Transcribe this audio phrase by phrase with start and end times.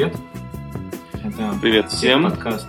[0.00, 0.16] Привет.
[1.12, 2.22] Это Привет всем.
[2.22, 2.66] подкаст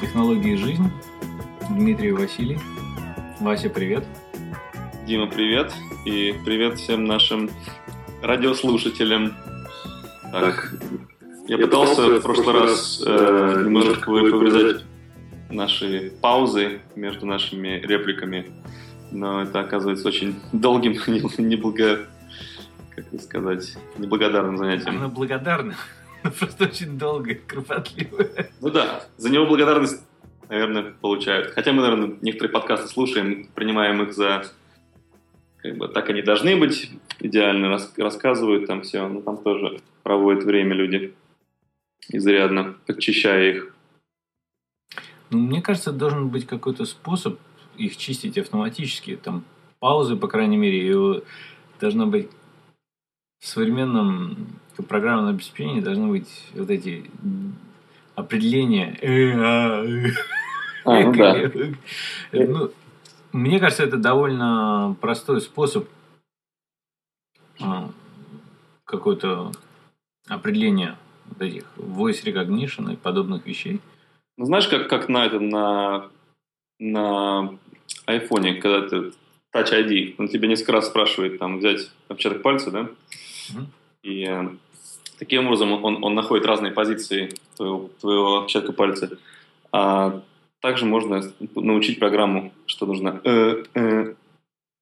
[0.00, 0.90] «Технологии жизни».
[1.70, 2.58] Дмитрий Василий.
[3.38, 4.04] Вася, привет.
[5.06, 5.72] Дима, привет.
[6.04, 7.48] И привет всем нашим
[8.24, 9.34] радиослушателям.
[10.32, 10.74] Так,
[11.46, 14.84] я пытался в прошлый раз э, немножко вы- повырезать
[15.48, 18.50] наши паузы между нашими репликами,
[19.12, 22.00] но это оказывается очень долгим, не- неблаго...
[22.98, 23.76] Как это сказать?
[23.96, 24.96] Неблагодарным занятием.
[24.96, 25.76] Она благодарна,
[26.24, 28.26] но просто очень долго и кропотливо.
[28.60, 30.04] Ну да, за него благодарность,
[30.48, 31.52] наверное, получают.
[31.52, 34.42] Хотя мы, наверное, некоторые подкасты слушаем, принимаем их за
[35.58, 36.90] как бы так они должны быть,
[37.20, 41.14] идеально рас- рассказывают там все, но там тоже проводят время люди
[42.08, 43.74] изрядно, подчищая их.
[45.30, 47.38] Ну, мне кажется, должен быть какой-то способ
[47.76, 49.14] их чистить автоматически.
[49.14, 49.44] Там
[49.78, 51.20] паузы, по крайней мере, и э,
[51.80, 52.28] должно быть
[53.40, 54.58] в современном
[54.88, 57.10] программном обеспечении должны быть вот эти
[58.14, 58.96] определения.
[59.00, 60.12] Э, а, э.
[60.84, 61.50] Ну да.
[62.32, 62.70] Ну,
[63.32, 65.88] мне кажется, это довольно простой способ
[67.60, 67.90] а,
[68.84, 69.52] какое-то
[70.28, 73.80] определение вот этих voice recognition и подобных вещей.
[74.36, 76.08] Ну, знаешь, как, как на этом, на,
[76.78, 77.58] на
[78.06, 79.12] айфоне, когда ты
[79.54, 82.88] Touch ID, он тебе несколько раз спрашивает там взять отпечаток пальца, да?
[83.52, 83.66] Мгм.
[84.02, 84.48] И э,
[85.18, 89.18] таким образом он, он находит разные позиции твоего, твоего отпечатка пальца.
[89.72, 90.22] А
[90.60, 91.22] также можно
[91.54, 94.14] научить программу, что нужно э, э,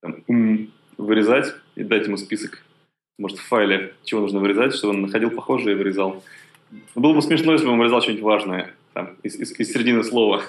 [0.03, 2.65] там, м, вырезать и дать ему список,
[3.19, 6.25] может, в файле, чего нужно вырезать, чтобы он находил похожее и вырезал.
[6.95, 10.43] Было бы смешно, если бы он вырезал что-нибудь важное там, из, из- из середины слова.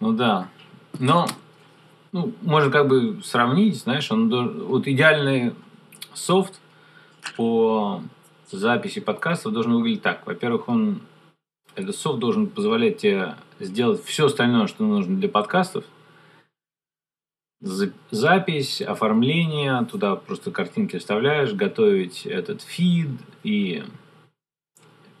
[0.00, 0.48] Ну да.
[0.98, 1.26] Но
[2.12, 4.28] ну, можно как бы сравнить, знаешь, он
[4.66, 5.54] вот идеальный
[6.14, 6.60] софт
[7.36, 8.02] по
[8.50, 10.26] записи подкастов должен выглядеть так.
[10.26, 11.00] Во-первых, он
[11.74, 15.84] этот софт должен позволять тебе сделать все остальное, что нужно для подкастов.
[17.60, 23.08] За- Запись, оформление, туда просто картинки вставляешь, готовить этот фид
[23.42, 23.82] и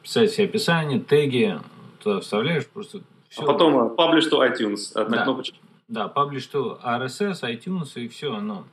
[0.02, 1.58] писать все описания, теги,
[1.98, 3.42] туда вставляешь, просто все.
[3.42, 5.24] А потом э, publish to iTunes, одна Да.
[5.24, 5.56] кнопочка.
[5.88, 8.64] Да, паблиш, что RSS, iTunes и все оно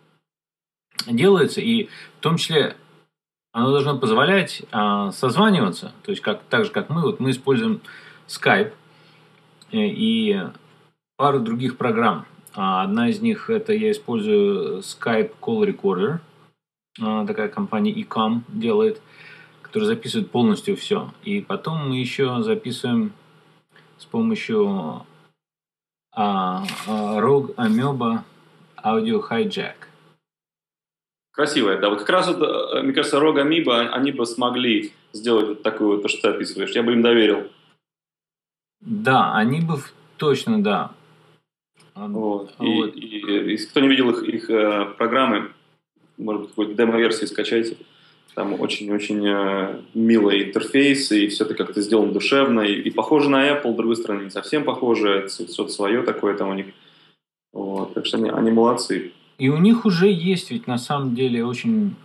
[1.08, 1.62] делается.
[1.62, 2.76] И в том числе
[3.52, 5.94] оно должно позволять а, созваниваться.
[6.04, 7.04] То есть как, так же, как мы.
[7.04, 7.82] Вот мы используем
[8.28, 8.74] Skype
[9.72, 10.42] э, и
[11.16, 12.26] пару других программ.
[12.56, 16.18] А, Одна из них это я использую Skype Call Recorder.
[17.00, 19.02] А, Такая компания Ecom делает,
[19.62, 21.14] которая записывает полностью все.
[21.24, 23.14] И потом мы еще записываем
[24.00, 25.06] с помощью
[26.16, 28.24] а, а, Rogue Amoeba
[28.84, 29.76] Audio Hijack.
[31.32, 31.90] Красивая, да.
[31.90, 35.96] Вот как раз, вот, э, мне кажется, Рога Амиба, они бы смогли сделать вот такую,
[35.96, 36.72] вот, то, что ты описываешь.
[36.72, 37.52] Я бы им доверил.
[38.82, 39.80] Да, они бы
[40.18, 40.92] точно, да.
[41.96, 42.54] А, Вот.
[42.60, 42.96] И, вот.
[42.96, 45.52] и, э, если кто не видел их, их э, программы,
[46.18, 47.78] может быть, какой-то демо-версии скачайте.
[48.36, 53.48] Там очень-очень э, милый интерфейс, и все это как-то сделано душевно, и, и похоже на
[53.48, 56.68] Apple, с другой стороны, не совсем похоже, что-то свое такое там у них.
[57.52, 57.94] Вот.
[57.94, 59.12] Так что они, они молодцы.
[59.38, 61.96] И у них уже есть ведь на самом деле очень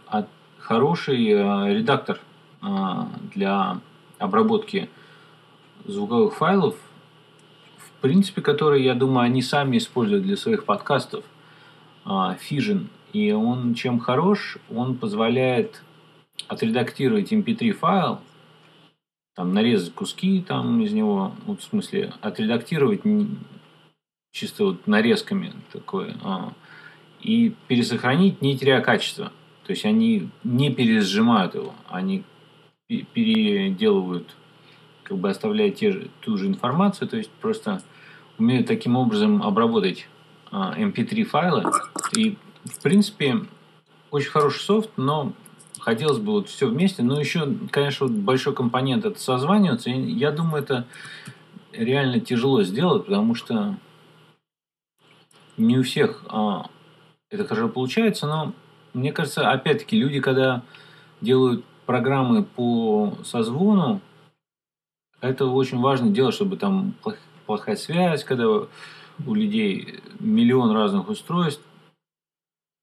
[0.58, 2.20] хороший э, редактор
[2.62, 2.66] э,
[3.34, 3.80] для
[4.18, 4.90] обработки
[5.86, 6.76] звуковых файлов,
[7.78, 11.24] в принципе, который, я думаю, они сами используют для своих подкастов,
[12.04, 12.86] Fission.
[13.12, 15.82] И он чем хорош, он позволяет
[16.48, 18.20] отредактировать mp3 файл,
[19.34, 23.02] там нарезать куски там из него, вот в смысле отредактировать
[24.32, 26.52] чисто вот нарезками такое, а,
[27.20, 29.32] и пересохранить, не теряя качества.
[29.64, 32.24] То есть они не пересжимают его, они
[32.86, 34.34] пе- переделывают,
[35.02, 37.82] как бы оставляя те же, ту же информацию, то есть просто
[38.38, 40.08] умеют таким образом обработать
[40.50, 41.64] а, mp3 файлы.
[42.16, 43.44] И, в принципе,
[44.10, 45.32] очень хороший софт, но
[45.80, 47.02] хотелось бы вот все вместе.
[47.02, 49.90] Но еще, конечно, вот большой компонент это созваниваться.
[49.90, 50.86] Я думаю, это
[51.72, 53.76] реально тяжело сделать, потому что
[55.56, 56.70] не у всех а,
[57.30, 58.52] это хорошо получается, но
[58.94, 60.62] мне кажется, опять-таки, люди, когда
[61.20, 64.00] делают программы по созвону,
[65.20, 71.62] это очень важно делать, чтобы там плох- плохая связь, когда у людей миллион разных устройств,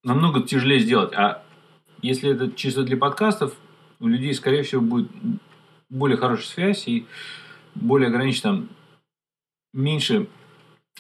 [0.04, 1.14] намного тяжелее сделать.
[1.14, 1.45] А
[2.06, 3.56] если это чисто для подкастов,
[4.00, 5.10] у людей, скорее всего, будет
[5.90, 7.06] более хорошая связь и
[7.74, 8.70] более ограничена там,
[9.74, 10.28] меньше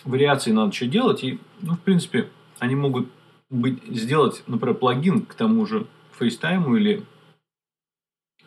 [0.03, 1.23] вариаций надо что делать.
[1.23, 2.29] И, ну, в принципе,
[2.59, 3.09] они могут
[3.49, 5.87] быть, сделать, например, плагин к тому же
[6.19, 7.05] FaceTime или,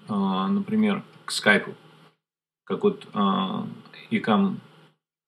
[0.08, 1.75] а, например, к Skype.
[2.64, 3.66] Как вот а,
[4.11, 4.56] Ecam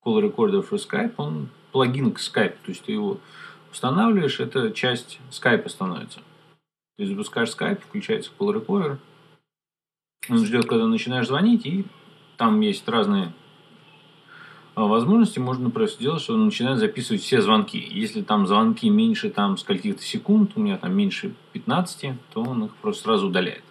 [0.04, 2.56] Call Recorder for Skype, он плагин к Skype.
[2.64, 3.18] То есть ты его
[3.70, 6.20] устанавливаешь, это часть Skype становится.
[7.00, 8.98] Ты запускаешь Skype, включается Call Recorder,
[10.28, 11.86] он ждет, когда начинаешь звонить, и
[12.36, 13.32] там есть разные
[14.74, 15.38] а, возможности.
[15.38, 17.78] Можно просто сделать, что он начинает записывать все звонки.
[17.78, 22.74] Если там звонки меньше там скольких-то секунд, у меня там меньше 15, то он их
[22.76, 23.64] просто сразу удаляет.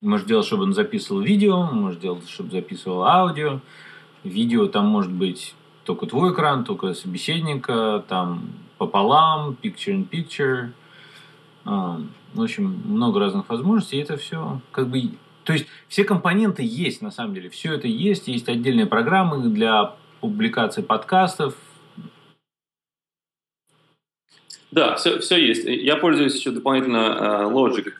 [0.00, 3.62] Можешь делать, чтобы он записывал видео, можешь делать, чтобы записывал аудио.
[4.22, 10.70] Видео там может быть только твой экран, только собеседника, там пополам, picture-in-picture.
[11.64, 12.00] А,
[12.34, 13.98] в общем, много разных возможностей.
[13.98, 15.10] И это все как бы
[15.48, 17.48] то есть все компоненты есть на самом деле.
[17.48, 18.28] Все это есть.
[18.28, 21.54] Есть отдельные программы для публикации подкастов.
[24.70, 25.64] Да, все, все есть.
[25.64, 27.92] Я пользуюсь еще дополнительно uh, Logic,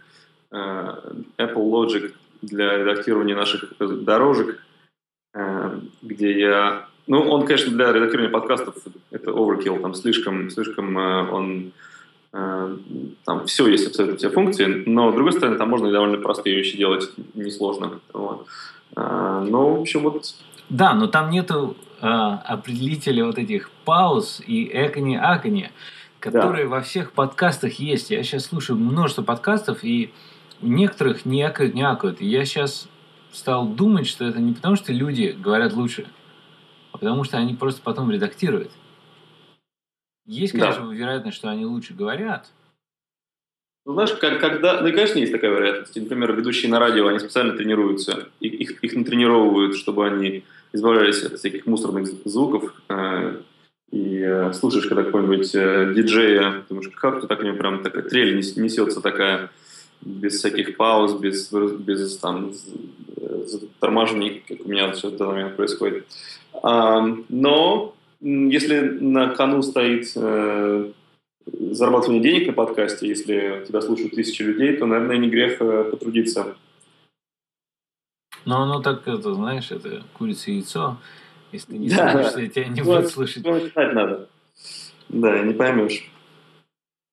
[0.52, 4.62] uh, Apple Logic для редактирования наших дорожек,
[5.34, 6.86] uh, где я...
[7.06, 8.76] Ну, он, конечно, для редактирования подкастов
[9.10, 11.70] это overkill, там слишком, слишком он Э,
[12.32, 16.56] там все есть абсолютно все функции, но, с другой стороны, там можно и довольно простые
[16.56, 18.00] вещи делать, несложно.
[18.12, 18.46] Вот.
[18.96, 20.34] Э, но, в общем, вот...
[20.68, 25.70] Да, но там нету э, определителя вот этих пауз и экони-акони,
[26.20, 26.70] которые да.
[26.70, 28.10] во всех подкастах есть.
[28.10, 30.12] Я сейчас слушаю множество подкастов, и
[30.60, 32.20] у некоторых не акают, не акают.
[32.20, 32.88] И я сейчас
[33.32, 36.06] стал думать, что это не потому, что люди говорят лучше,
[36.92, 38.70] а потому что они просто потом редактируют.
[40.28, 40.94] Есть, конечно, да.
[40.94, 42.50] вероятность, что они лучше говорят.
[43.86, 44.82] Ну, знаешь, как, когда...
[44.82, 45.96] Ну, конечно, есть такая вероятность.
[45.96, 50.44] Например, ведущие на радио, они специально тренируются, их, их, их натренировывают, чтобы они
[50.74, 52.74] избавлялись от всяких мусорных звуков.
[52.90, 53.40] Э,
[53.90, 58.36] и э, слушаешь, когда какой-нибудь э, диджея, думаешь, как-то так у него прям такая трель
[58.36, 59.48] несется такая,
[60.02, 62.52] без всяких пауз, без, без там,
[63.80, 66.06] торможений, как у меня сейчас в данный момент происходит.
[66.62, 70.92] А, но если на кону стоит э,
[71.46, 76.56] зарабатывание денег на подкасте, если тебя слушают тысячи людей, то, наверное, не грех э, потрудиться.
[78.44, 80.98] Ну, оно так, это, знаешь, это курица и яйцо.
[81.52, 82.62] Если ты не да, слушаешь, да.
[82.62, 83.44] тебя не будут слушать.
[83.44, 84.28] Ну, читать надо.
[85.08, 86.10] Да, не поймешь.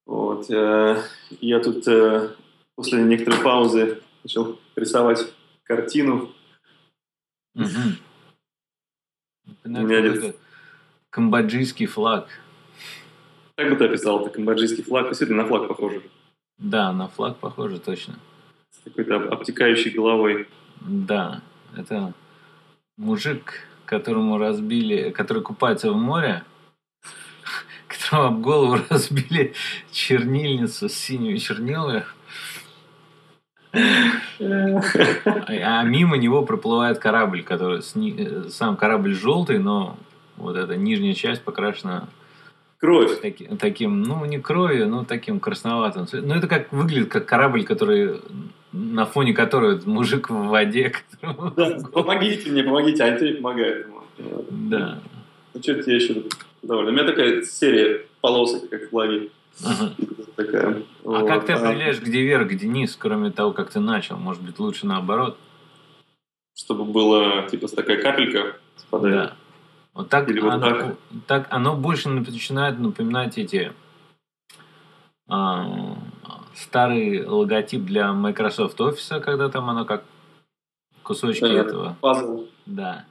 [0.05, 0.49] Вот.
[0.49, 1.01] Э,
[1.41, 2.29] я тут э,
[2.75, 5.25] после некоторой паузы начал рисовать
[5.63, 6.31] картину.
[7.55, 7.65] Угу.
[9.63, 10.35] У меня
[11.15, 12.27] камбоджийский флаг.
[13.55, 15.07] Как бы ты описал это камбоджийский флаг?
[15.07, 16.01] Действительно, на флаг похоже.
[16.57, 18.15] Да, на флаг похоже, точно.
[18.71, 20.49] С какой-то обтекающей головой.
[20.81, 21.41] Да,
[21.77, 22.13] это
[22.97, 26.43] мужик, которому разбили, который купается в море,
[27.87, 29.53] которому об голову разбили
[29.93, 32.03] чернильницу с синими чернилами,
[33.71, 37.81] а мимо него проплывает корабль, который
[38.49, 39.97] сам корабль желтый, но
[40.37, 42.07] вот эта нижняя часть покрашена
[42.77, 43.21] Кровь.
[43.21, 46.07] Таки, таким, ну, не кровью, но таким красноватым.
[46.11, 48.19] Ну, это как выглядит как корабль, который
[48.75, 50.91] на фоне которого мужик в воде.
[51.11, 51.51] Которому...
[51.51, 54.01] Да, помогите мне, помогите, а тебе помогает ему.
[54.49, 54.99] Да.
[55.53, 56.23] Ну, что тебе еще
[56.61, 56.91] довольно.
[56.91, 59.31] У меня такая серия полосок, как флаги.
[59.63, 59.93] Ага.
[60.35, 60.83] Такая.
[61.05, 61.27] А вот.
[61.27, 64.17] как ты а определяешь, где вверх, где низ, кроме того, как ты начал?
[64.17, 65.37] Может быть, лучше наоборот?
[66.53, 69.15] Чтобы было, типа, такая капелька спадает.
[69.15, 69.33] Да.
[69.95, 70.95] Вот так, Или оно, так?
[71.25, 73.71] так оно больше начинает напоминать эти
[75.29, 75.97] а,
[76.53, 80.03] старый логотип для Microsoft Office, когда там оно как
[81.01, 81.97] кусочки да, этого.
[82.01, 82.47] Пазл.
[82.65, 83.05] Да.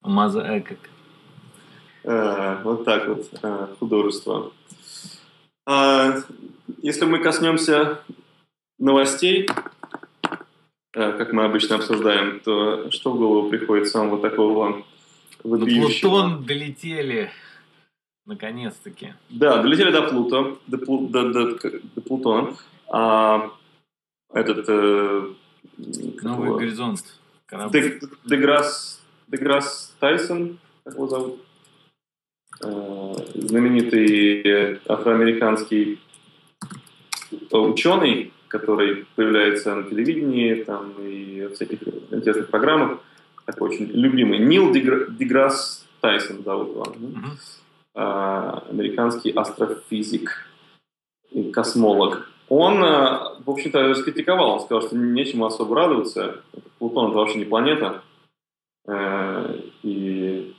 [0.00, 0.78] Маза, э, как.
[2.04, 4.52] Э, вот так вот э, художество.
[5.66, 6.14] А,
[6.78, 8.00] если мы коснемся
[8.78, 9.48] новостей,
[10.94, 14.82] э, как мы обычно обсуждаем, то что в голову приходит самого такого
[15.44, 17.30] на Плутон долетели.
[18.24, 19.14] Наконец-таки.
[19.30, 22.54] Да, долетели до Плута, до, до, до, до Плутона.
[22.88, 23.50] А,
[24.32, 24.64] этот...
[24.68, 25.28] Э,
[26.22, 26.58] Новый его?
[26.58, 27.00] горизонт.
[27.46, 28.00] Корабль.
[28.24, 31.40] Деграсс, Деграсс Тайсон, как его зовут?
[32.62, 36.00] Э, знаменитый афроамериканский
[37.50, 43.00] ученый, который появляется на телевидении там, и в всяких интересных программах
[43.44, 44.38] такой очень любимый.
[44.38, 46.82] Нил Деграсс Тайсон зовут его.
[46.84, 47.38] Mm-hmm.
[47.94, 50.46] А, американский астрофизик
[51.30, 52.28] и космолог.
[52.48, 54.52] Он, а, в общем-то, раскритиковал.
[54.52, 56.42] Он сказал, что нечему особо радоваться.
[56.78, 58.02] Плутон– это вообще не планета.
[58.86, 60.54] А, и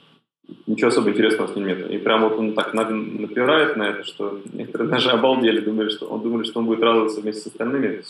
[0.67, 1.89] ничего особо интересного с ним нет.
[1.89, 6.21] И прям вот он так напирает на это, что некоторые даже обалдели, думали, что он
[6.21, 8.03] думали, что он будет радоваться вместе с остальными.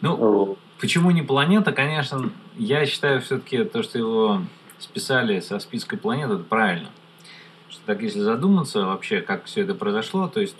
[0.00, 0.56] Ну.
[0.80, 4.42] Почему не планета, конечно, я считаю все-таки то, что его
[4.78, 6.88] списали со списка планет, это правильно.
[7.68, 10.56] Что так, если задуматься вообще, как все это произошло, то есть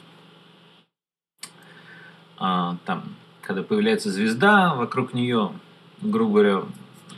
[2.36, 3.04] а, там,
[3.42, 5.52] когда появляется звезда, вокруг нее,
[6.00, 6.62] грубо говоря,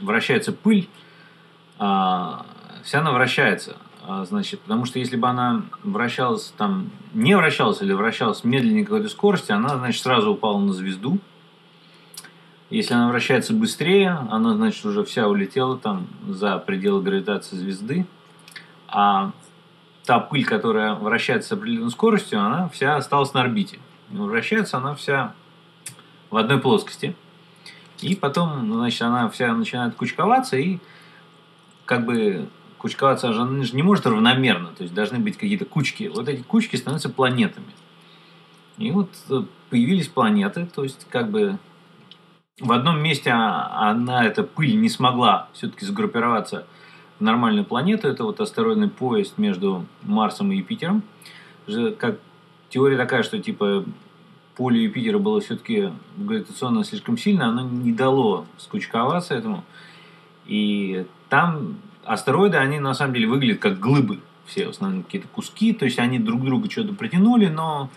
[0.00, 0.88] вращается пыль,
[1.78, 2.46] а,
[2.82, 3.76] вся она вращается.
[4.02, 9.08] А, значит, потому что если бы она вращалась там, не вращалась или вращалась медленнее какой-то
[9.08, 11.18] скорости, она, значит, сразу упала на звезду.
[12.70, 18.06] Если она вращается быстрее, она, значит, уже вся улетела там за пределы гравитации звезды.
[18.86, 19.32] А
[20.04, 23.80] та пыль, которая вращается с определенной скоростью, она вся осталась на орбите.
[24.08, 25.34] Вращается она вся
[26.30, 27.16] в одной плоскости.
[28.00, 30.78] И потом, значит, она вся начинает кучковаться, и
[31.84, 32.48] как бы
[32.78, 36.10] кучковаться она же не может равномерно, то есть должны быть какие-то кучки.
[36.14, 37.72] Вот эти кучки становятся планетами.
[38.78, 41.58] И вот э, появились планеты, то есть как бы
[42.60, 46.66] в одном месте она, эта пыль, не смогла все-таки сгруппироваться
[47.18, 48.08] в нормальную планету.
[48.08, 51.02] Это вот астероидный поезд между Марсом и Юпитером.
[51.98, 52.18] Как
[52.68, 53.84] теория такая, что типа
[54.56, 59.64] поле Юпитера было все-таки гравитационно слишком сильно, оно не дало скучковаться этому.
[60.46, 64.20] И там астероиды, они на самом деле выглядят как глыбы.
[64.46, 67.88] Все в основном какие-то куски, то есть они друг друга что-то протянули, но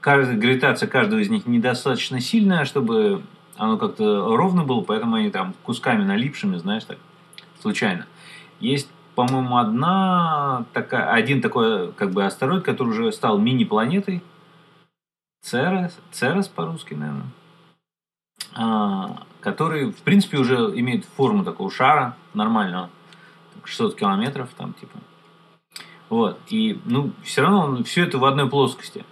[0.00, 3.22] каждая, гравитация каждого из них недостаточно сильная, чтобы
[3.56, 6.98] оно как-то ровно было, поэтому они там кусками налипшими, знаешь, так,
[7.60, 8.06] случайно.
[8.60, 14.22] Есть, по-моему, одна такая, один такой как бы астероид, который уже стал мини-планетой,
[15.42, 17.26] Церес, Церес по-русски, наверное,
[18.54, 22.88] а, который, в принципе, уже имеет форму такого шара нормального,
[23.64, 24.98] 600 километров там, типа.
[26.08, 29.04] Вот, и, ну, все равно он, все это в одной плоскости.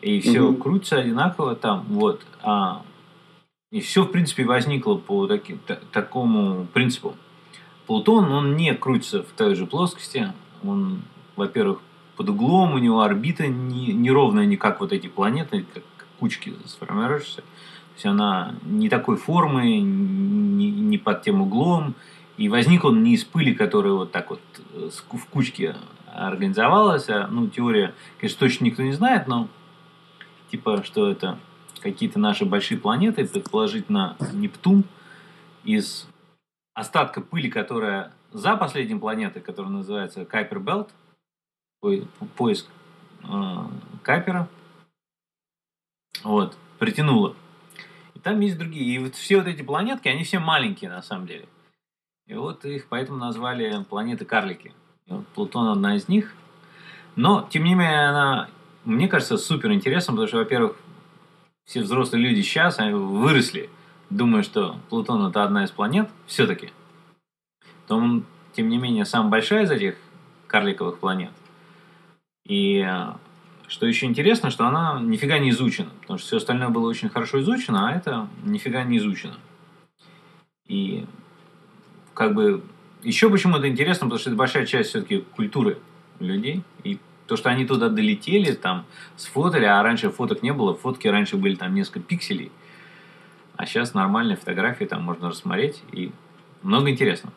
[0.00, 0.62] И все угу.
[0.62, 2.20] крутится одинаково там, вот.
[2.42, 2.82] А,
[3.74, 7.16] и все, в принципе, возникло по таки, та, такому принципу.
[7.88, 10.32] Плутон, он не крутится в той же плоскости.
[10.62, 11.02] Он,
[11.34, 11.80] во-первых,
[12.16, 15.82] под углом, у него орбита не, неровная, не как вот эти планеты, как
[16.20, 17.38] кучки сформируешься.
[17.38, 21.96] То есть она не такой формы, не, не под тем углом.
[22.36, 24.40] И возник он не из пыли, которая вот так вот
[24.72, 25.74] э, в кучке
[26.12, 27.08] организовалась.
[27.08, 29.48] А, ну, теория, конечно, точно никто не знает, но
[30.52, 31.40] типа, что это
[31.80, 34.84] какие-то наши большие планеты, предположительно Нептун,
[35.64, 36.06] из
[36.74, 40.90] остатка пыли, которая за последней планетой, которая называется Кайпер Белт,
[42.36, 42.66] поиск
[43.22, 43.56] э,
[44.02, 44.48] Капера,
[46.22, 47.36] вот, притянуло.
[48.14, 48.94] И там есть другие.
[48.94, 51.46] И вот все вот эти планетки, они все маленькие на самом деле.
[52.26, 54.72] И вот их поэтому назвали планеты-карлики.
[55.06, 56.34] Вот Плутон одна из них.
[57.16, 58.48] Но, тем не менее, она,
[58.84, 60.76] мне кажется, супер интересна, потому что, во-первых,
[61.64, 63.70] все взрослые люди сейчас они выросли,
[64.10, 66.70] думая, что Плутон это одна из планет, все-таки.
[67.86, 69.96] То он, тем не менее, самая большая из этих
[70.46, 71.32] карликовых планет.
[72.44, 73.12] И э,
[73.66, 77.40] что еще интересно, что она нифига не изучена, потому что все остальное было очень хорошо
[77.40, 79.36] изучено, а это нифига не изучено.
[80.66, 81.06] И
[82.12, 82.62] как бы
[83.02, 85.78] еще почему это интересно, потому что это большая часть все-таки культуры
[86.20, 86.62] людей.
[86.84, 88.84] И то, что они туда долетели, там,
[89.16, 92.52] сфотали, а раньше фоток не было, фотки раньше были там несколько пикселей,
[93.56, 96.12] а сейчас нормальные фотографии там можно рассмотреть, и
[96.62, 97.34] много интересного.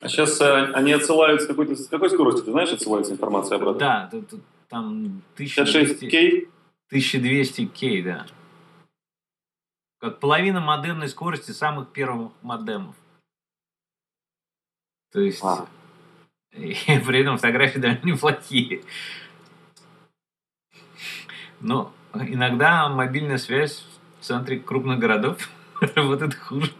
[0.00, 3.78] А сейчас э, они отсылают с какой-то с какой скоростью, ты знаешь, отсылается информация обратно?
[3.80, 4.10] Да,
[4.68, 6.48] там 1200,
[6.88, 8.26] 1200 кей, да.
[10.00, 12.94] Как половина модемной скорости самых первых модемов.
[15.12, 15.66] То есть, а.
[16.52, 16.74] И
[17.06, 18.82] при этом фотографии довольно неплохие.
[21.60, 23.84] Но иногда мобильная связь
[24.20, 25.48] в центре крупных городов
[25.94, 26.72] работает хуже.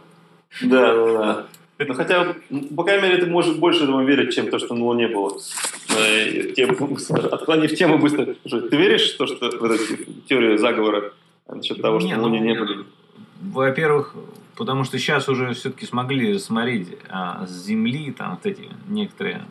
[0.61, 1.45] Да, да, да.
[1.79, 2.35] Ну, хотя,
[2.75, 5.39] по крайней мере, ты можешь больше этому верить, чем то, что на Луне было.
[7.31, 8.35] Отклонив тему быстро.
[8.43, 9.77] Ты веришь в то, что в эту
[10.27, 11.13] теорию заговора
[11.47, 12.85] насчет того, что на Луне не ну, были?
[13.41, 14.13] Во-первых,
[14.57, 19.45] потому что сейчас уже все-таки смогли смотреть а, с Земли, там вот эти некоторые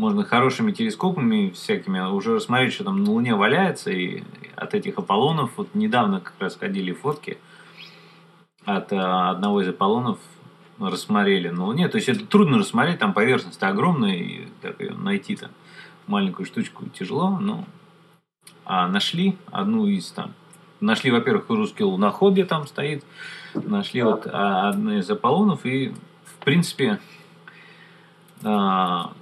[0.00, 4.22] можно хорошими телескопами всякими уже рассмотреть, что там на Луне валяется, и
[4.56, 7.36] от этих Аполлонов, вот недавно как раз ходили фотки
[8.64, 10.18] от а, одного из Аполлонов,
[10.78, 11.86] рассмотрели на Луне.
[11.88, 15.50] То есть это трудно рассмотреть, там поверхность огромная, и так ее найти-то
[16.06, 17.66] маленькую штучку тяжело, но
[18.64, 20.32] а нашли одну из там.
[20.80, 23.04] Нашли, во-первых, русский луноход, где там стоит,
[23.52, 25.92] нашли вот а, одну из Аполлонов, и
[26.24, 26.98] в принципе
[28.42, 29.12] а,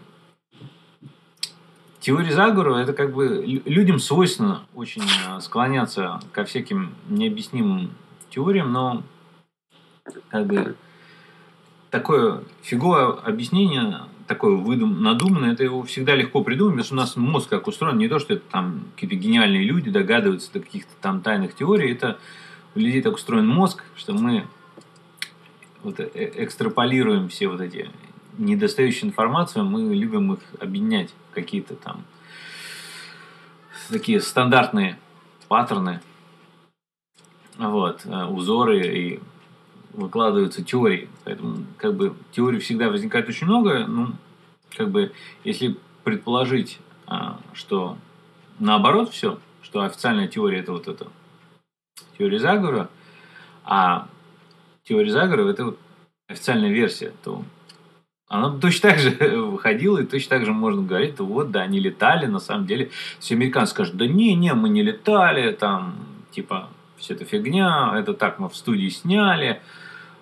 [2.01, 7.91] теория заговора это как бы людям свойственно очень а, склоняться ко всяким необъяснимым
[8.31, 9.03] теориям, но
[10.29, 10.77] как бы
[11.91, 17.17] такое фиговое объяснение, такое выдум, надуманное, это его всегда легко придумать, потому что у нас
[17.17, 21.21] мозг как устроен, не то, что это там какие-то гениальные люди догадываются до каких-то там
[21.23, 22.19] тайных теорий, это
[22.75, 24.47] у людей так устроен мозг, что мы
[25.83, 27.91] вот э, экстраполируем все вот эти
[28.39, 32.05] недостающую информацию, мы любим их объединять какие-то там
[33.91, 34.99] такие стандартные
[35.49, 36.01] паттерны,
[37.57, 39.21] вот, э, узоры и
[39.93, 41.09] выкладываются теории.
[41.25, 43.87] Поэтому, как бы, теорий всегда возникает очень много.
[43.87, 44.13] Ну,
[44.77, 45.13] как бы,
[45.45, 47.97] если предположить, а, что
[48.59, 51.09] наоборот все, что официальная теория это вот это
[52.17, 52.91] теория заговора,
[53.65, 54.09] а
[54.85, 55.79] теория заговора это вот
[56.29, 57.43] официальная версия, то
[58.29, 59.11] она точно так же
[59.51, 63.35] выходила, и точно так же можно говорить, вот, да, они летали, на самом деле, все
[63.35, 65.97] американцы скажут, да не, не, мы не летали, там,
[66.31, 69.61] типа, все это фигня, это так мы в студии сняли,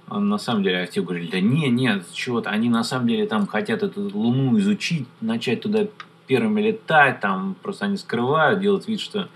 [0.09, 3.27] а на самом деле, а те говорили, да не, нет, чего-то, они на самом деле
[3.27, 5.89] там хотят эту Луну изучить, начать туда
[6.29, 9.29] первыми летать, там просто они скрывают, делают вид, что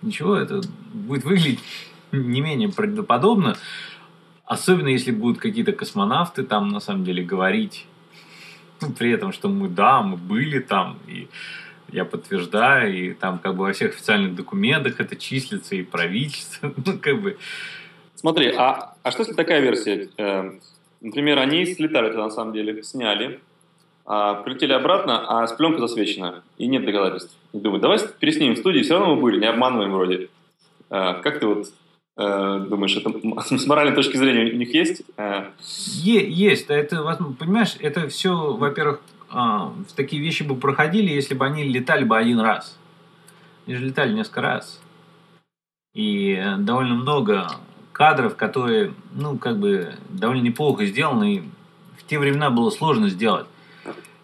[0.00, 0.60] ничего, это
[0.92, 1.60] будет выглядеть
[2.12, 3.56] не менее правдоподобно,
[4.44, 7.86] особенно если будут какие-то космонавты там на самом деле говорить,
[8.90, 11.28] при этом, что мы, да, мы были там, и
[11.92, 16.98] я подтверждаю, и там как бы во всех официальных документах это числится, и правительство, ну,
[16.98, 17.38] как бы...
[18.14, 20.08] Смотри, а, а что если такая версия?
[20.16, 20.52] Э,
[21.00, 23.40] например, они слетали это на самом деле, сняли,
[24.04, 27.36] а, прилетели обратно, а с пленкой засвечена, и нет доказательств.
[27.52, 30.28] И думают, давай переснимем в студии, все равно мы были, не обманываем вроде.
[30.90, 31.66] А, как ты вот
[32.16, 33.10] думаешь, это
[33.58, 35.02] с моральной точки зрения у них есть?
[35.16, 37.02] Э, есть, это,
[37.38, 42.40] понимаешь, это все, во-первых, а, такие вещи бы проходили, если бы они летали бы один
[42.40, 42.78] раз.
[43.66, 44.80] Они же летали несколько раз.
[45.94, 47.48] И довольно много
[47.92, 51.34] кадров, которые, ну, как бы, довольно неплохо сделаны.
[51.34, 51.42] И
[51.98, 53.46] в те времена было сложно сделать.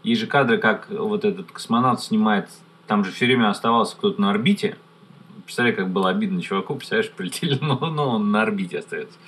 [0.02, 2.48] Есть же кадры, как вот этот космонавт снимает,
[2.86, 4.76] там же все время оставался кто-то на орбите.
[5.48, 9.18] Представляю, как было обидно чуваку, представляешь, прилетели, но, но он на орбите остается.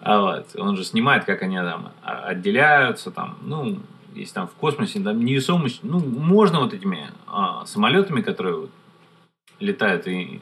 [0.00, 3.78] А вот, он же снимает, как они там отделяются, там, ну,
[4.16, 8.70] если там в космосе, там невесомость, ну, можно вот этими а, самолетами, которые вот
[9.60, 10.40] летают и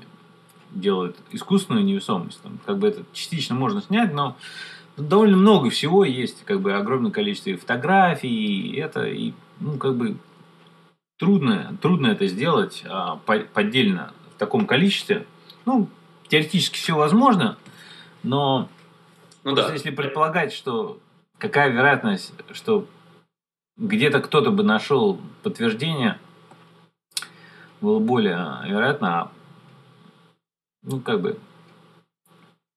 [0.71, 4.39] делают искусственную невесомость, там, как бы это частично можно снять, но
[4.97, 10.17] довольно много всего есть, как бы огромное количество фотографий, и это, и, ну, как бы
[11.19, 13.17] трудно, трудно это сделать а,
[13.53, 15.27] поддельно в таком количестве.
[15.65, 15.89] Ну,
[16.29, 17.57] теоретически все возможно,
[18.23, 18.69] но
[19.45, 19.73] ну, да.
[19.73, 20.99] если предполагать, что
[21.39, 22.87] какая вероятность, что
[23.77, 26.19] где-то кто-то бы нашел подтверждение,
[27.81, 29.33] было более вероятно, а,
[30.83, 31.39] ну, как бы,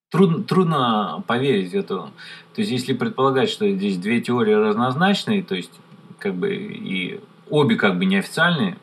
[0.09, 2.11] трудно, трудно поверить в это.
[2.53, 5.71] То есть, если предполагать, что здесь две теории разнозначные, то есть,
[6.19, 8.77] как бы, и обе как бы неофициальные,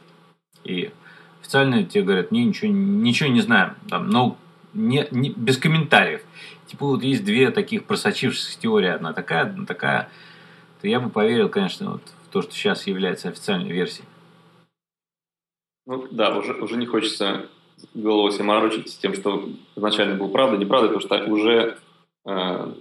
[0.65, 0.91] и
[1.47, 4.37] официальные тебе говорят, не, ничего, ничего не знаем, там, но
[4.75, 6.23] не, не, без комментариев.
[6.67, 10.09] Типа вот есть две таких просочившихся теории, одна такая, одна такая–
[10.81, 14.07] то я бы поверил, конечно, вот в то, что сейчас является официальной версией.
[15.87, 17.47] Ну да, уже, уже не хочется
[17.95, 21.79] голову себе морочить с тем, что изначально было правда, неправда, потому что уже
[22.27, 22.73] э,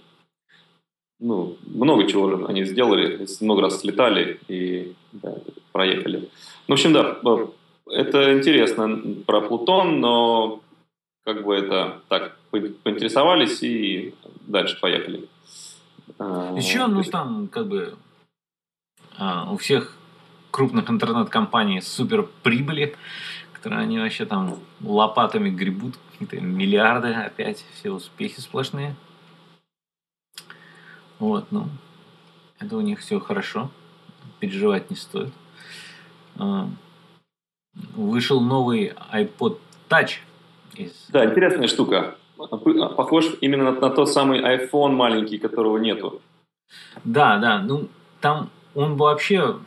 [1.19, 5.35] ну, много чего уже они сделали, много раз слетали и да,
[5.71, 6.17] проехали.
[6.19, 6.29] Ну,
[6.67, 7.19] в общем, да,
[7.87, 10.61] это интересно про Плутон, но
[11.23, 15.27] как бы это так, поинтересовались и дальше поехали.
[16.19, 17.97] А, Еще, ну, там, как бы,
[19.17, 19.95] а, у всех
[20.51, 22.95] крупных интернет-компаний супер прибыли,
[23.53, 28.95] которые они вообще там лопатами гребут, какие-то миллиарды опять, все успехи сплошные.
[31.17, 31.69] Вот, ну,
[32.59, 33.71] это у них все хорошо,
[34.39, 35.33] переживать не стоит.
[37.95, 39.59] Вышел новый iPod
[39.89, 40.19] Touch.
[40.75, 41.07] Из...
[41.09, 42.15] Да, интересная штука.
[42.37, 46.21] Похож именно на, тот самый iPhone маленький, которого нету.
[47.03, 47.59] Да, да.
[47.59, 47.87] Ну,
[48.21, 49.57] там он вообще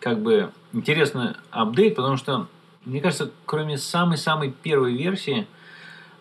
[0.00, 2.46] как бы интересный апдейт, потому что,
[2.84, 5.46] мне кажется, кроме самой-самой первой версии,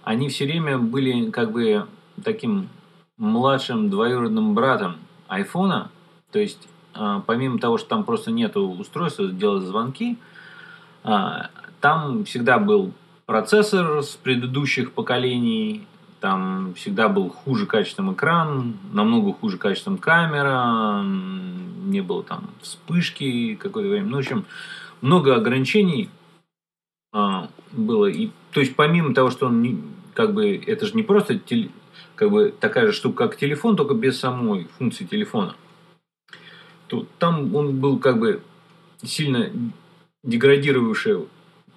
[0.04, 1.86] они все время были как бы
[2.24, 2.70] таким
[3.18, 5.92] младшим двоюродным братом айфона.
[6.32, 10.18] То есть, а, помимо того, что там просто нету устройства делать звонки,
[11.80, 12.92] там всегда был
[13.26, 15.86] процессор с предыдущих поколений,
[16.20, 23.90] там всегда был хуже качеством экран, намного хуже качеством камера, не было там вспышки какое-то
[23.90, 24.08] время.
[24.08, 24.46] Ну, в общем,
[25.02, 26.10] много ограничений
[27.14, 28.08] а, было.
[28.08, 29.82] И, то есть, помимо того, что он не,
[30.14, 31.70] как бы, это же не просто теле,
[32.16, 35.56] как бы такая же штука, как телефон, только без самой функции телефона.
[36.88, 38.42] То, там он был как бы
[39.04, 39.52] сильно
[40.28, 41.26] деградировавший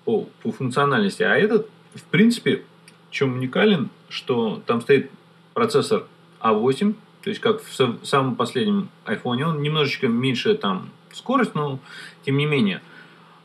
[0.04, 1.22] по, по функциональности.
[1.22, 2.62] А этот, в принципе,
[3.10, 5.10] чем уникален, что там стоит
[5.54, 6.04] процессор
[6.40, 11.78] А8, то есть как в самом последнем iPhone, он немножечко меньше там скорость, но
[12.24, 12.82] тем не менее.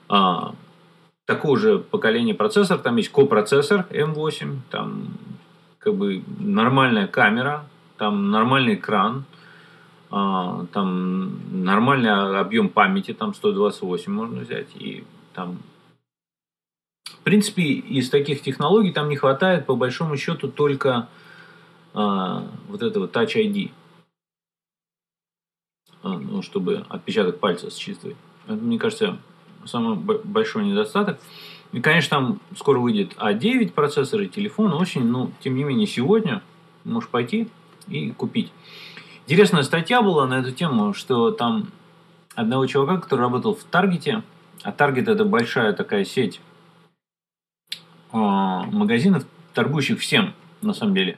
[0.09, 0.55] А,
[1.25, 5.07] такого же поколения процессор, там есть копроцессор M8, там
[5.79, 7.65] как бы нормальная камера,
[7.97, 9.25] там нормальный экран,
[10.09, 15.59] там нормальный объем памяти, там 128 можно взять, и там
[17.05, 21.07] в принципе, из таких технологий там не хватает, по большому счету, только
[21.93, 23.71] а, вот этого Touch ID.
[26.03, 28.15] А, ну, чтобы отпечаток пальца считывать.
[28.45, 29.17] Это, мне кажется,
[29.65, 31.19] самый большой недостаток.
[31.71, 36.43] И, конечно, там скоро выйдет А9 процессор и телефон очень, но, тем не менее, сегодня
[36.83, 37.49] можешь пойти
[37.87, 38.51] и купить.
[39.27, 41.71] Интересная статья была на эту тему, что там
[42.35, 44.21] одного чувака, который работал в Таргете,
[44.61, 46.39] а Таргет это большая такая сеть
[48.13, 51.17] э, магазинов, торгующих всем, на самом деле.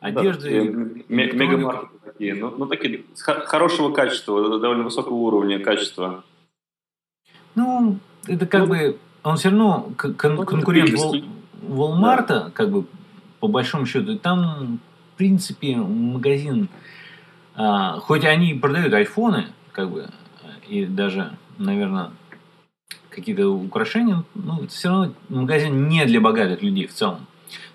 [0.00, 6.24] Одежды, да, мегамаркеты такие, ну, ну такие хорошего качества, довольно высокого уровня качества.
[7.54, 10.90] Ну, это как ну, бы, он все равно кон- ну, конкурент
[11.62, 12.50] Вол- да.
[12.54, 12.84] как бы,
[13.40, 14.80] по большому счету, там,
[15.14, 16.68] в принципе, магазин,
[17.58, 20.08] а, хоть они продают айфоны, как бы,
[20.68, 22.12] и даже, наверное,
[23.10, 27.26] какие-то украшения, ну, это все равно магазин не для богатых людей в целом.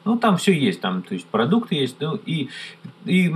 [0.06, 2.50] Ну, там все есть, там, то есть продукты есть, ну, и,
[3.04, 3.36] и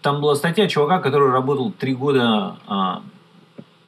[0.00, 3.02] там была статья чувака, который работал три года а,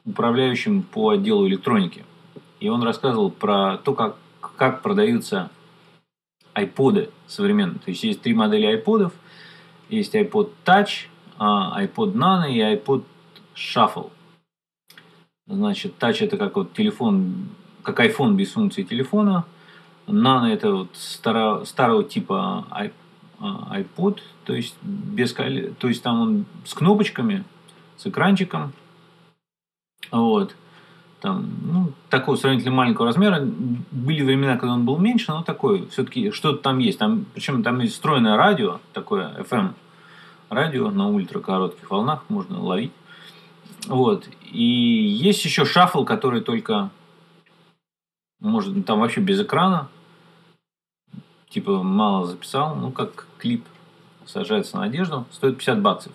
[0.05, 2.03] управляющим по отделу электроники.
[2.59, 4.17] И он рассказывал про то, как,
[4.57, 5.49] как продаются
[6.53, 7.79] айподы современные.
[7.79, 9.13] То есть есть три модели айподов.
[9.89, 11.07] Есть iPod Touch,
[11.41, 13.03] iPod Nano и iPod
[13.55, 14.11] Shuffle.
[15.47, 17.49] Значит, Touch это как вот телефон,
[17.81, 19.45] как iPhone без функции телефона.
[20.05, 22.65] Nano это вот старо, старого типа
[23.39, 27.43] iPod, то есть без, то есть там он с кнопочками,
[27.97, 28.73] с экранчиком,
[30.11, 30.55] вот.
[31.21, 33.41] Там, ну, такого сравнительно маленького размера.
[33.91, 36.97] Были времена, когда он был меньше, но такой, все-таки что-то там есть.
[36.97, 39.73] Там, причем там есть встроенное радио, такое FM
[40.51, 42.91] радио на ультракоротких волнах можно ловить.
[43.87, 44.27] Вот.
[44.43, 46.91] И есть еще шаффл, который только
[48.39, 49.87] может там вообще без экрана.
[51.49, 53.65] Типа мало записал, ну как клип
[54.25, 56.13] сажается на одежду, стоит 50 баксов.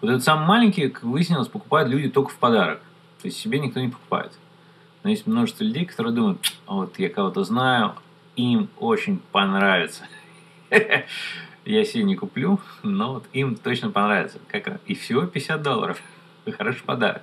[0.00, 2.80] Вот этот самый маленький, как выяснилось, покупают люди только в подарок.
[3.20, 4.32] То есть себе никто не покупает.
[5.02, 7.94] Но есть множество людей, которые думают, вот я кого-то знаю,
[8.36, 10.04] им очень понравится.
[11.64, 14.38] Я себе не куплю, но вот им точно понравится.
[14.48, 16.00] Как и всего 50 долларов.
[16.58, 17.22] Хороший подарок.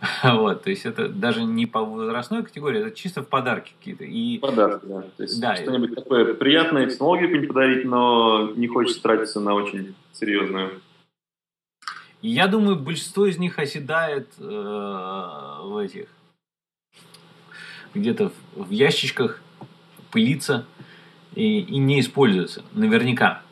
[0.22, 4.04] Вот, то есть это даже не по возрастной категории, это чисто в подарки какие-то.
[4.04, 4.38] И...
[4.38, 5.02] Подарки, да.
[5.16, 9.96] То есть да, что-нибудь такое приятное, технологию какую-нибудь подарить, но не хочется тратиться на очень
[10.12, 10.80] серьезную.
[12.22, 16.08] Я думаю, большинство из них оседает э, в этих
[17.94, 19.40] где-то в ящичках,
[20.10, 20.66] пылится
[21.34, 22.64] и, и не используется.
[22.72, 23.42] Наверняка.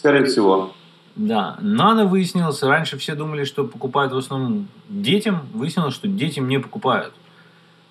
[0.00, 0.72] Скорее всего.
[1.14, 1.58] Да.
[1.60, 5.46] Нано выяснилось, раньше все думали, что покупают в основном детям.
[5.52, 7.12] Выяснилось, что детям не покупают.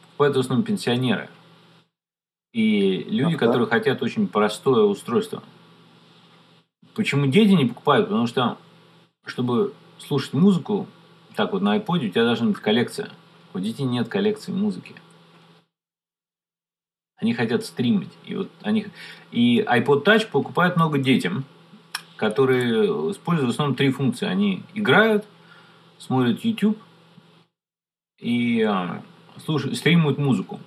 [0.02, 1.30] Покупают в основном пенсионеры.
[2.52, 3.45] И люди, ага.
[3.45, 5.43] которые хотят очень простое устройство.
[6.95, 8.08] Почему дети не покупают?
[8.08, 8.58] Потому что
[9.24, 10.88] чтобы слушать музыку,
[11.36, 13.10] так вот на iPod у тебя должна быть коллекция.
[13.54, 14.95] У детей нет коллекции музыки.
[17.17, 18.10] Они хотят стримить.
[18.26, 18.88] И, вот они...
[19.32, 21.45] и iPod Touch покупают много детям,
[22.20, 24.28] которые используют в основном три функции.
[24.28, 25.26] Они играют,
[25.98, 26.78] смотрят YouTube
[28.20, 29.02] и а,
[29.38, 30.60] слушают, стримуют музыку.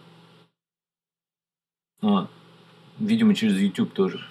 [2.01, 2.31] Вот.
[2.99, 4.25] Видимо, через YouTube тоже.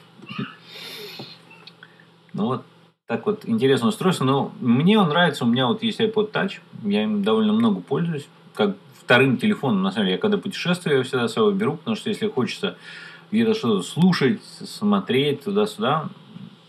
[2.34, 2.66] Ну вот,
[3.06, 7.04] так вот интересное устройство, но мне он нравится, у меня вот есть iPod Touch, я
[7.04, 11.28] им довольно много пользуюсь, как вторым телефоном, на самом деле, я когда путешествую, я всегда
[11.28, 12.78] с собой беру, потому что если хочется
[13.30, 16.10] где-то что-то слушать, смотреть туда-сюда,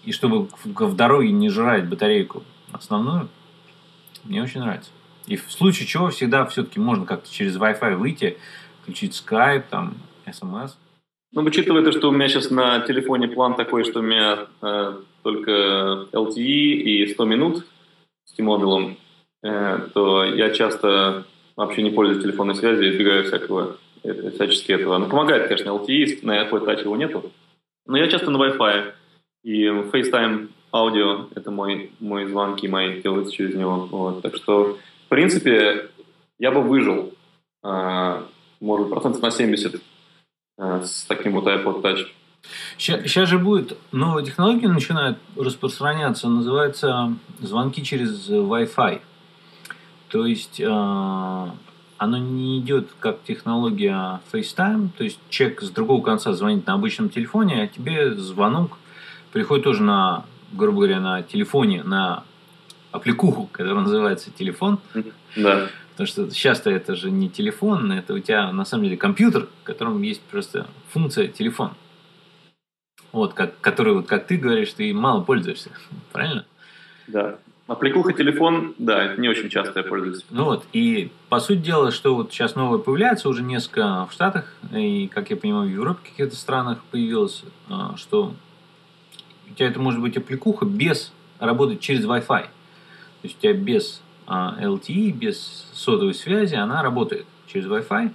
[0.04, 3.28] и чтобы в дороге не жрать батарейку основную,
[4.24, 4.90] мне очень нравится.
[5.26, 8.38] И в случае чего всегда все-таки можно как-то через Wi-Fi выйти,
[8.82, 9.94] включить Skype, там,
[10.26, 10.72] SMS.
[11.32, 14.94] Ну, учитывая то, что у меня сейчас на телефоне план такой, что у меня э,
[15.22, 17.66] только LTE и 100 минут
[18.24, 18.96] с T-Mobile,
[19.42, 21.24] э, то я часто
[21.56, 24.98] вообще не пользуюсь телефонной связью, избегаю всякого, это, всячески этого.
[24.98, 27.30] Но помогает, конечно, LTE, на iPod Touch его нету.
[27.86, 28.92] Но я часто на Wi-Fi.
[29.42, 33.88] И FaceTime аудио— это мой, мой звонки мои делаются через него.
[33.90, 34.22] Вот.
[34.22, 35.90] Так что, в принципе,
[36.38, 37.12] я бы выжил,
[37.64, 38.22] э,
[38.60, 39.80] может, процентов на 70
[40.58, 42.06] э, с таким вот iPod Touch.
[42.76, 49.00] Сейчас же будет новая технология начинает распространяться, называется звонки через Wi-Fi.
[50.08, 56.32] То есть э, оно не идет как технология FaceTime, то есть человек с другого конца
[56.32, 58.78] звонит на обычном телефоне, а тебе звонок
[59.32, 62.24] приходит тоже на, грубо говоря, на телефоне, на
[62.90, 64.78] аппликуху, которая называется телефон.
[65.36, 65.68] Да.
[65.92, 69.64] Потому что сейчас-то это же не телефон, это у тебя на самом деле компьютер, в
[69.64, 71.72] котором есть просто функция телефон
[73.12, 75.70] вот, как, который, вот, как ты говоришь, ты мало пользуешься,
[76.12, 76.44] правильно?
[77.06, 77.38] Да.
[77.68, 80.26] Аппликуха телефон, да, это не очень часто я пользуюсь.
[80.30, 84.56] Ну вот, и по сути дела, что вот сейчас новое появляется, уже несколько в Штатах,
[84.72, 88.34] и, как я понимаю, в Европе каких-то странах появилось, а, что
[89.52, 92.26] у тебя это может быть аппликуха без работать через Wi-Fi.
[92.26, 92.48] То
[93.22, 98.14] есть у тебя без LTE, а, без сотовой связи, она работает через Wi-Fi.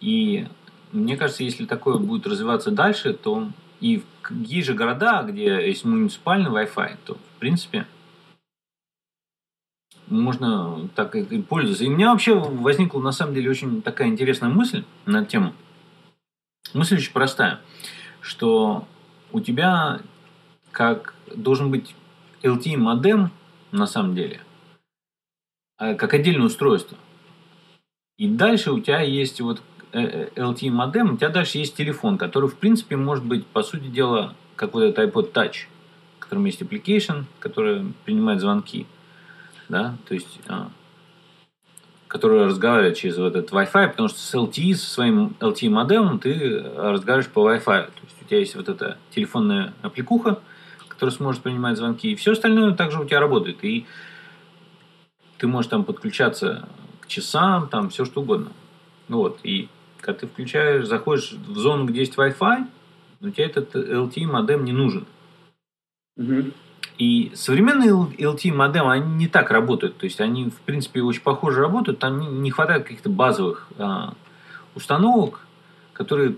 [0.00, 0.46] И
[0.92, 3.48] мне кажется, если такое будет развиваться дальше, то
[3.80, 7.86] и есть же города, где есть муниципальный Wi-Fi, то в принципе
[10.08, 11.84] можно так и пользоваться.
[11.84, 15.54] И у меня вообще возникла на самом деле очень такая интересная мысль на тему.
[16.74, 17.60] Мысль очень простая,
[18.20, 18.86] что
[19.32, 20.00] у тебя
[20.70, 21.94] как должен быть
[22.42, 23.30] LTE модем
[23.72, 24.40] на самом деле,
[25.78, 26.96] а, как отдельное устройство.
[28.18, 29.62] И дальше у тебя есть вот
[29.92, 33.86] LTE э, модем, у тебя дальше есть телефон, который, в принципе, может быть, по сути
[33.86, 35.66] дела, как вот этот iPod Touch,
[36.18, 38.86] в котором есть application, который принимает звонки,
[39.68, 40.70] да, то есть, а,
[42.08, 46.60] который разговаривает через вот этот Wi-Fi, потому что с LTE, со своим LTE модемом ты
[46.60, 47.86] разговариваешь по Wi-Fi.
[47.86, 50.40] То есть тебя есть вот эта телефонная аппликуха,
[50.88, 53.64] которая сможет принимать звонки, и все остальное также у тебя работает.
[53.64, 53.86] И
[55.38, 56.68] ты можешь там подключаться
[57.00, 58.52] к часам, там все что угодно.
[59.08, 59.40] Вот.
[59.42, 59.68] И
[60.00, 62.66] когда ты включаешь, заходишь в зону, где есть Wi-Fi,
[63.22, 65.06] у тебя этот LTE модем не нужен.
[66.16, 66.52] Угу.
[66.98, 69.96] И современные LTE модемы, они не так работают.
[69.96, 71.98] То есть они, в принципе, очень похоже работают.
[71.98, 74.14] Там не хватает каких-то базовых а,
[74.74, 75.40] установок,
[75.92, 76.36] которые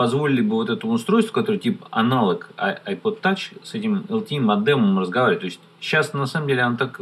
[0.00, 5.40] позволили бы вот этому устройству, который тип аналог iPod Touch, с этим LTE модемом разговаривать.
[5.40, 6.98] То есть сейчас на самом деле он так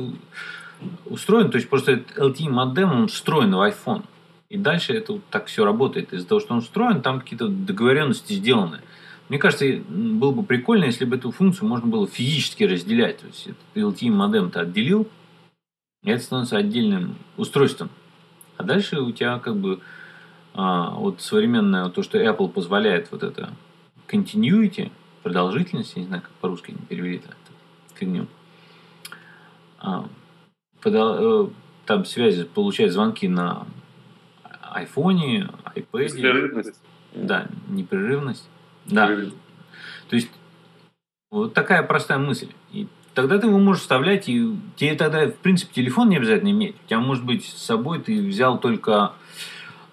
[1.07, 4.03] устроен, то есть просто этот LTE модем он встроен в iPhone.
[4.49, 6.13] И дальше это вот так все работает.
[6.13, 8.81] Из-за того, что он встроен, там какие-то договоренности сделаны.
[9.29, 13.19] Мне кажется, было бы прикольно, если бы эту функцию можно было физически разделять.
[13.19, 15.07] То есть этот LTE модем ты отделил,
[16.03, 17.91] и это становится отдельным устройством.
[18.57, 19.79] А дальше у тебя как бы
[20.61, 23.51] а, вот современное, то, что Apple позволяет вот это
[24.09, 24.91] continuity,
[25.23, 27.33] продолжительность, я не знаю, как по-русски не перевели это,
[27.95, 28.27] фигню.
[29.79, 30.09] А,
[30.81, 31.49] подо, э,
[31.87, 33.69] там связи, получать звонки на
[34.61, 36.17] айфоне, iPad.
[36.17, 36.81] Непрерывность.
[37.15, 38.49] Да, непрерывность.
[38.85, 39.07] Да.
[40.09, 40.29] То есть,
[41.31, 42.49] вот такая простая мысль.
[42.73, 46.75] И тогда ты его можешь вставлять, и тебе тогда, в принципе, телефон не обязательно иметь.
[46.85, 49.13] У тебя, может быть, с собой ты взял только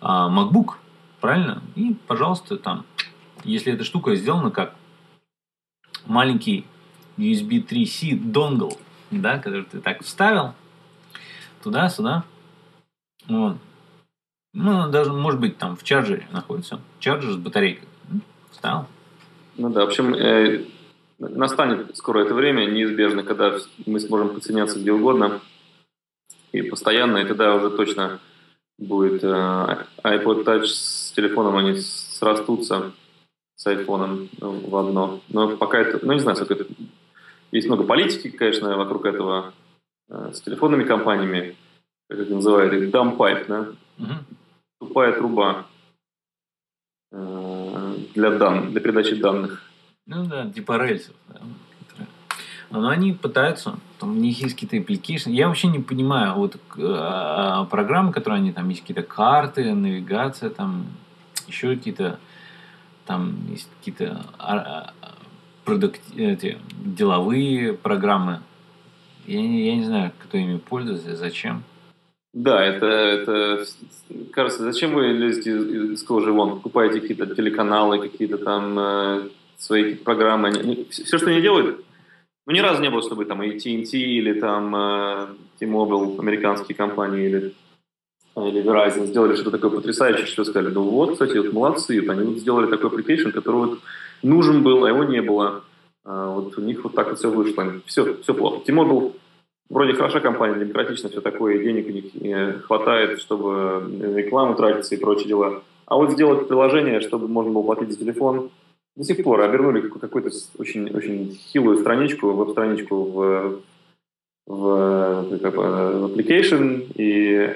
[0.07, 0.75] а, MacBook,
[1.19, 1.63] правильно?
[1.75, 2.85] И, пожалуйста, там,
[3.43, 4.75] если эта штука сделана как
[6.05, 6.67] маленький
[7.17, 8.77] USB 3C донгл,
[9.09, 10.53] да, который ты так вставил,
[11.63, 12.23] туда-сюда,
[13.27, 13.57] вот,
[14.53, 16.79] ну, даже, может быть, там в чарджере находится.
[16.99, 17.87] Чарджер с батарейкой.
[18.51, 18.85] Встал.
[19.57, 20.65] Ну да, в общем, э,
[21.17, 25.41] настанет скоро это время, неизбежно, когда мы сможем подсоединяться где угодно
[26.51, 28.19] и постоянно, и тогда уже точно
[28.77, 29.27] будет э,
[30.03, 32.91] iPod Touch с телефоном, они срастутся
[33.55, 35.21] с iPhone в одно.
[35.29, 36.65] Но пока это, ну не знаю, сколько это...
[37.51, 39.53] Есть много политики, конечно, вокруг этого
[40.09, 41.55] э, с телефонными компаниями,
[42.09, 43.67] как это называют, их pipe, да?
[43.97, 44.25] Угу
[44.79, 45.65] тупая труба
[47.11, 49.63] э, для, дан, для передачи данных.
[50.05, 51.15] Ну да, типа рельсов.
[51.27, 51.41] Да.
[52.71, 55.31] Но они пытаются, там у них есть какие-то application.
[55.31, 60.87] Я вообще не понимаю, вот э, программы, которые они там есть какие-то карты, навигация, там
[61.47, 62.19] еще какие-то
[63.05, 65.15] там есть какие-то а, а,
[65.63, 68.41] продукт, эти, деловые программы.
[69.27, 71.63] Я, я не знаю, кто ими пользуется, зачем.
[72.33, 73.65] Да, это, это
[74.31, 79.95] кажется, зачем вы лезете из, из кожи вон, покупаете какие-то телеканалы, какие-то там э, свои
[79.95, 80.85] программы.
[80.89, 81.84] Все, что они делают,
[82.47, 85.27] Ну, ни разу не было, чтобы там AT&T или там э,
[85.59, 87.53] T-Mobile, американские компании, или,
[88.35, 92.37] или Verizon сделали что-то такое потрясающее, что сказали, ну вот, кстати, вот молодцы, вот они
[92.37, 93.79] сделали такой application, который вот
[94.21, 95.63] нужен был, а его не было.
[96.03, 97.81] А вот у них вот так вот все вышло.
[97.87, 98.63] Все, все плохо.
[98.63, 99.15] T-Mobile
[99.69, 105.29] вроде хорошая компания, демократично все такое, денег у них хватает, чтобы рекламу тратиться и прочие
[105.29, 105.63] дела.
[105.87, 108.51] А вот сделать приложение, чтобы можно было платить за телефон,
[108.95, 113.61] до сих пор обернули какую-то очень, очень хилую страничку, веб-страничку в,
[114.47, 117.53] в, как, в application, и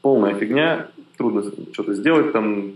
[0.00, 2.72] полная фигня, трудно что-то сделать, там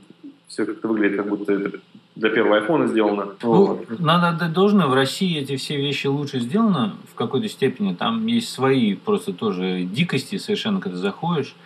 [0.49, 1.79] все как-то выглядит, как будто это
[2.17, 3.35] для первого айфона сделано.
[3.43, 4.01] Ну, вот.
[4.01, 7.95] надо должное, в России эти все вещи лучше сделаны в какой-то степени.
[7.95, 11.57] Там есть свои просто тоже дикости совершенно, когда заходишь.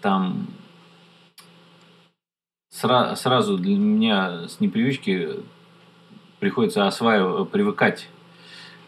[0.00, 0.46] Там
[2.82, 5.30] сра- сразу для меня с непривычки
[6.38, 8.08] приходится осваивать, привыкать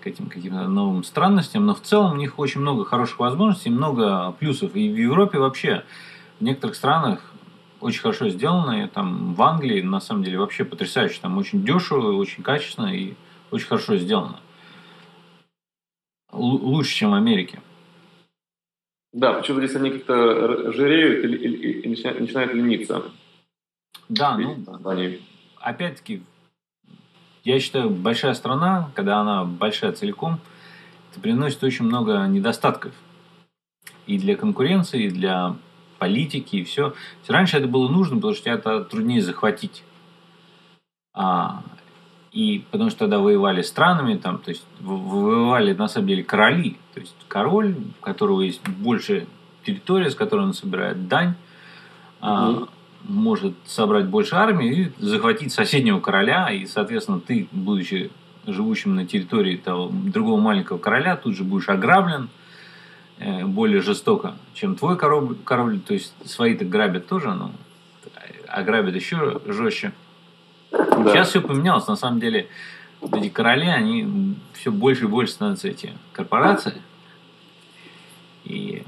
[0.00, 4.32] к этим каким-то новым странностям, но в целом у них очень много хороших возможностей, много
[4.32, 4.76] плюсов.
[4.76, 5.84] И в Европе вообще,
[6.38, 7.32] в некоторых странах
[7.80, 8.84] очень хорошо сделано.
[8.84, 11.18] И там в Англии, на самом деле, вообще потрясающе.
[11.20, 13.14] Там очень дешево, очень качественно и
[13.50, 14.40] очень хорошо сделано.
[16.32, 17.60] Л- лучше, чем в Америке.
[19.12, 23.02] Да, почему-то здесь они как-то жиреют или, или начинают, начинают лениться.
[24.08, 24.56] Да, ну,
[25.60, 26.22] опять-таки,
[27.44, 30.40] я считаю, большая страна, когда она большая целиком,
[31.10, 32.92] это приносит очень много недостатков.
[34.06, 35.56] И для конкуренции, и для
[35.98, 36.94] политики, и все.
[37.26, 39.84] Раньше это было нужно, потому что это труднее захватить.
[41.12, 41.62] А,
[42.32, 46.78] и потому что тогда воевали странами, там, то есть воевали на самом деле короли.
[46.94, 49.26] То есть король, у которого есть больше
[49.64, 51.36] территория, с которой он собирает дань, угу.
[52.20, 52.68] а,
[53.08, 56.50] может собрать больше армии и захватить соседнего короля.
[56.50, 58.10] И, соответственно, ты, будучи
[58.46, 62.28] живущим на территории того, другого маленького короля, тут же будешь ограблен
[63.18, 65.34] э, более жестоко, чем твой король.
[65.44, 67.50] король то есть свои-то грабят тоже, но
[68.46, 69.92] ограбят еще жестче.
[70.70, 71.10] Да.
[71.10, 71.86] Сейчас все поменялось.
[71.86, 72.48] На самом деле,
[73.12, 76.74] эти короли, они все больше и больше становятся эти корпорации.
[78.44, 78.82] И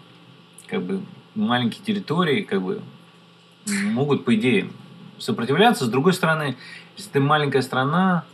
[0.66, 1.02] как бы
[1.34, 2.82] маленькие территории, как бы
[3.84, 4.70] могут, по идее,
[5.18, 5.84] сопротивляться.
[5.84, 6.56] С другой стороны,
[6.96, 8.24] если ты маленькая страна,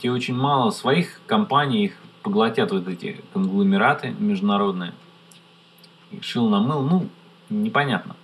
[0.00, 4.92] тебе очень мало своих компаний, их поглотят вот эти конгломераты международные.
[6.10, 7.08] И шил на мыл, ну,
[7.50, 8.16] непонятно.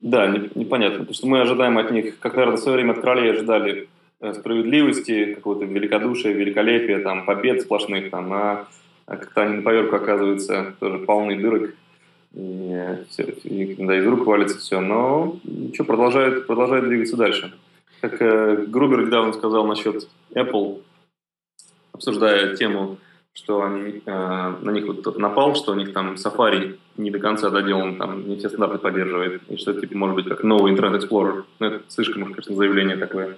[0.00, 3.00] Да, не, непонятно, потому что мы ожидаем от них, как, наверное, в свое время от
[3.00, 3.88] королей ожидали
[4.20, 8.68] э, справедливости, какого-то великодушия, великолепия, там, побед сплошных, там, а,
[9.06, 11.74] а как-то они на поверку оказываются тоже полны дырок
[12.32, 12.96] и,
[13.44, 14.80] и да, из рук валится все.
[14.80, 15.38] Но
[15.74, 17.54] что, продолжает, продолжает двигаться дальше.
[18.00, 20.82] Как э, Грубер недавно сказал насчет Apple,
[21.92, 22.98] обсуждая тему,
[23.32, 27.50] что они, э, на них вот напал, что у них там Safari не до конца
[27.50, 31.44] доделан, там не все стандарты поддерживает, и что типа может быть как новый Internet Explorer.
[31.58, 33.36] Ну, это слишком, конечно, заявление такое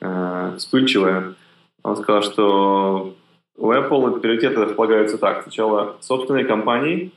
[0.00, 1.34] э, вспыльчивое.
[1.82, 3.16] Он сказал, что
[3.56, 5.42] у Apple приоритеты располагаются так.
[5.42, 7.12] Сначала собственные компании,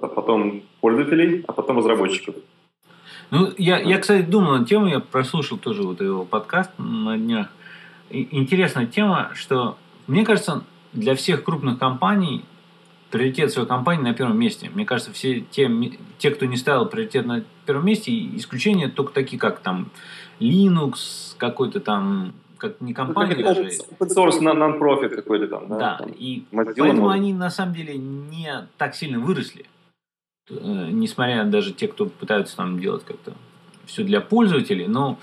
[0.00, 2.34] а потом пользователей, а потом разработчиков.
[3.30, 7.48] Ну, я, я, кстати, думал на тему, я прослушал тоже вот его подкаст на днях.
[8.10, 9.76] И, интересная тема, что,
[10.06, 12.44] мне кажется, для всех крупных компаний
[13.10, 14.70] приоритет своей компании на первом месте.
[14.74, 15.70] Мне кажется, все те,
[16.18, 19.90] те, кто не ставил приоритет на первом месте, исключения только такие, как там
[20.40, 23.62] Linux, какой-то там как не компания ну, даже.
[23.62, 25.68] Open source, non-profit какой-то там.
[25.68, 29.66] Да, да там, и поэтому они на самом деле не так сильно выросли.
[30.50, 33.34] Э, несмотря даже те, кто пытаются там делать как-то
[33.86, 35.18] все для пользователей, но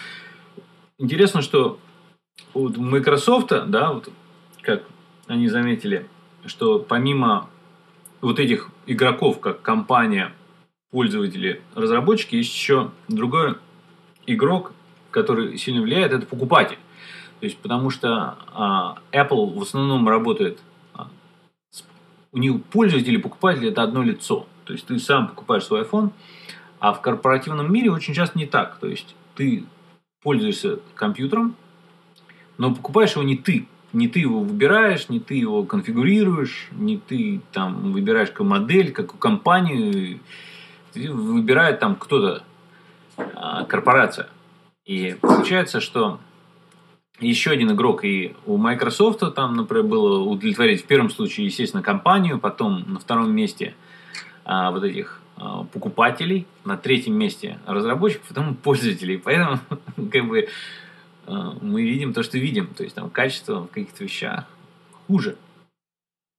[0.97, 1.79] интересно, что
[2.53, 4.09] у Microsoft, да, вот
[4.61, 4.83] как
[5.27, 6.07] они заметили,
[6.45, 7.49] что помимо
[8.21, 10.33] вот этих игроков, как компания,
[10.91, 13.55] пользователи, разработчики, есть еще другой
[14.25, 14.73] игрок,
[15.11, 16.77] который сильно влияет, это покупатель.
[17.39, 20.59] То есть, потому что а, Apple в основном работает,
[20.93, 21.09] а,
[22.31, 24.47] у них пользователи покупатели это одно лицо.
[24.71, 26.11] То есть ты сам покупаешь свой iPhone,
[26.79, 28.77] а в корпоративном мире очень часто не так.
[28.79, 29.65] То есть ты
[30.23, 31.55] пользуешься компьютером,
[32.57, 33.67] но покупаешь его не ты.
[33.91, 39.19] Не ты его выбираешь, не ты его конфигурируешь, не ты там выбираешь какую модель, какую
[39.19, 40.19] компанию.
[40.95, 42.43] Выбирает там кто-то,
[43.17, 44.29] а, корпорация.
[44.85, 46.21] И получается, что
[47.19, 52.39] еще один игрок и у Microsoft там, например, было удовлетворить в первом случае, естественно, компанию,
[52.39, 53.75] потом на втором месте–
[54.43, 59.17] а, вот этих а, покупателей, на третьем месте разработчиков, потом пользователей.
[59.17, 59.59] Поэтому
[60.11, 60.47] как бы
[61.25, 62.67] а, мы видим то, что видим.
[62.67, 64.45] То есть там качество в каких-то вещах
[65.07, 65.35] хуже.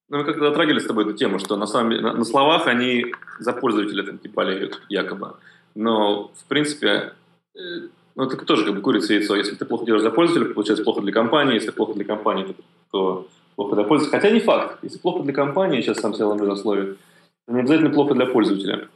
[0.09, 3.13] Ну, мы как-то затрагивали с тобой эту тему, что на самом на, на словах они
[3.39, 5.35] за пользователя там типа болеют, якобы.
[5.75, 7.13] Но, в принципе,
[7.55, 9.35] э, ну, это тоже как бы курица и яйцо.
[9.35, 11.55] Если ты плохо делаешь для пользователя, получается плохо для компании.
[11.55, 12.53] Если плохо для компании, то,
[12.91, 14.19] то плохо для пользователя.
[14.19, 14.79] Хотя не факт.
[14.83, 16.45] Если плохо для компании, сейчас сам себе ломлю
[17.47, 18.89] не обязательно плохо для пользователя.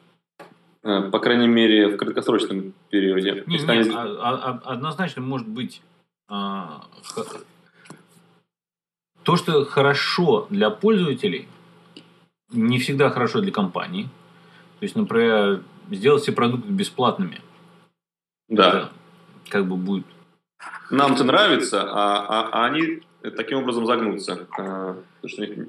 [0.83, 3.43] Э, по крайней мере, в краткосрочном периоде.
[3.45, 5.81] Не, Если не, они- а- а- а- однозначно может быть
[6.29, 7.23] а, х-
[9.23, 11.47] то, что хорошо для пользователей,
[12.51, 14.09] не всегда хорошо для компаний.
[14.79, 17.41] То есть, например, сделать все продукты бесплатными.
[18.49, 18.67] Да.
[18.69, 18.89] Это
[19.49, 20.05] как бы будет
[20.91, 23.01] Нам это нравится, а, а- а они
[23.35, 24.47] таким образом загнутся.
[24.57, 25.67] А, потому что у них-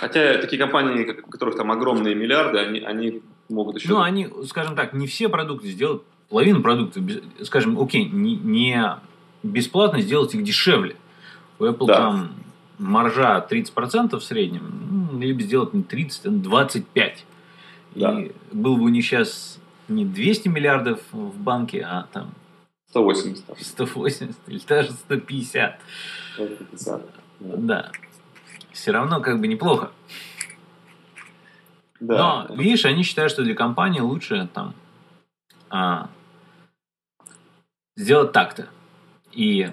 [0.00, 3.88] Хотя такие компании, у которых там огромные миллиарды, они, они могут еще...
[3.88, 7.02] Ну, они, скажем так, не все продукты сделают, половину продуктов,
[7.42, 8.96] скажем, окей, не, не
[9.42, 10.96] бесплатно сделать их дешевле.
[11.58, 11.94] У Apple Да.
[11.94, 12.32] там
[12.78, 17.24] маржа 30% в среднем, ну, либо сделать не 30, а 25.
[17.94, 18.20] Да.
[18.20, 22.34] И был бы у них сейчас не 200 миллиардов в банке, а там
[22.90, 23.46] 180.
[23.46, 25.80] там, 180 или даже 150.
[26.34, 27.02] 150.
[27.40, 27.90] Да.
[28.74, 29.90] Все равно как бы неплохо.
[32.00, 32.46] Да.
[32.48, 34.74] Но, видишь, они считают, что для компании лучше там
[35.70, 36.08] а,
[37.96, 38.66] сделать так-то.
[39.32, 39.70] И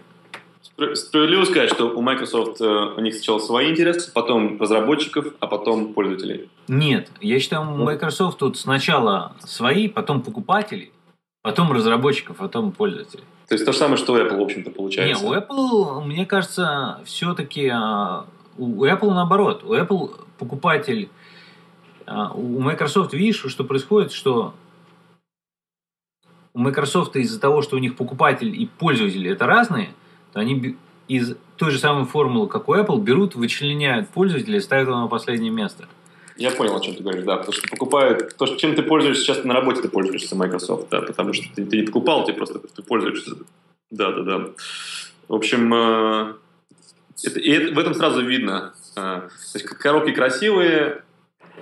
[0.94, 5.94] Справедливо сказать, что у Microsoft э, у них сначала свои интересы, потом разработчиков, а потом
[5.94, 6.50] пользователей.
[6.68, 7.84] нет, я считаю, у.
[7.84, 10.92] Microsoft тут сначала свои, потом покупателей,
[11.44, 13.24] потом разработчиков, потом пользователей.
[13.48, 15.26] То есть то же самое, что у Apple, в общем-то, Не, получается.
[15.26, 17.72] у Apple, мне кажется, все-таки
[18.58, 19.64] у Apple наоборот.
[19.64, 21.10] У Apple покупатель,
[22.06, 24.54] а, у Microsoft, видишь, что происходит, что
[26.54, 29.94] у Microsoft из-за того, что у них покупатель и пользователь это разные,
[30.34, 30.76] то они
[31.08, 35.08] из той же самой формулы, как у Apple, берут, вычленяют пользователя и ставят его на
[35.08, 35.88] последнее место.
[36.38, 39.44] Я понял, о чем ты говоришь, да, потому что покупают, то, чем ты пользуешься, сейчас
[39.44, 42.82] на работе ты пользуешься Microsoft, да, потому что ты, ты не покупал, ты просто ты
[42.82, 43.36] пользуешься.
[43.92, 44.50] Да, да, да.
[45.28, 46.34] В общем, э,
[47.24, 48.74] это- и это- в этом сразу видно.
[48.96, 51.02] э, то есть коробки красивые,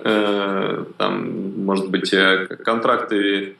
[0.02, 3.56] э, там, может быть, э, контракты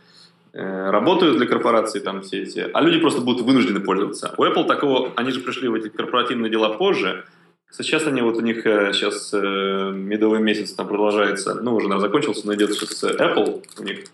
[0.52, 4.34] э, работают для корпораций, там все эти, а люди просто будут вынуждены пользоваться.
[4.36, 7.24] У Apple такого, они же пришли в эти корпоративные дела позже,
[7.72, 12.44] Сейчас они, вот у них сейчас э, медовый месяц там продолжается, ну, уже, наверное, закончился,
[12.44, 14.06] но идет сейчас Apple, у них,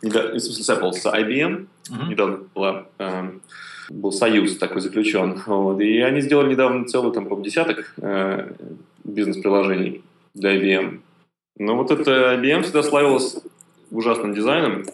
[0.00, 2.08] недо- в смысле, с Apple, с IBM, Мгм.
[2.08, 3.30] недавно была, э,
[3.90, 8.52] был союз такой заключен, вот, и они сделали недавно целый, там, по десяток э,
[9.04, 10.02] бизнес-приложений
[10.34, 11.00] для IBM.
[11.58, 13.36] Но вот это IBM всегда славилась
[13.90, 14.84] ужасным дизайном.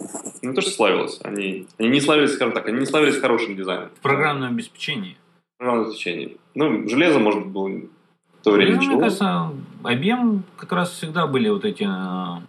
[0.41, 3.89] Не то, что славилась, они, они не славились, скажем так, они не славились хорошим дизайном.
[3.89, 5.17] В программном обеспечении.
[5.57, 6.37] Программное обеспечение.
[6.55, 8.93] Ну, железо, может, было в то время Ну, ничего.
[8.93, 9.51] Мне кажется,
[9.83, 12.41] IBM как раз всегда были вот эти а,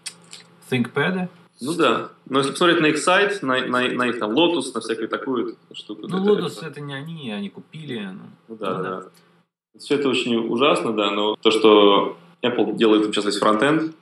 [0.70, 1.28] ThinkPad.
[1.60, 2.08] Ну да.
[2.28, 5.56] Но если посмотреть на их сайт, на, на, на их там Lotus, на всякую такую
[5.72, 6.06] штуку.
[6.06, 8.00] Ну, это- Lotus это не они, они купили.
[8.12, 8.20] ну.
[8.48, 9.02] Ну да, да, да.
[9.78, 13.94] Все это очень ужасно, да, но то, что Apple делает сейчас весь фронтенд,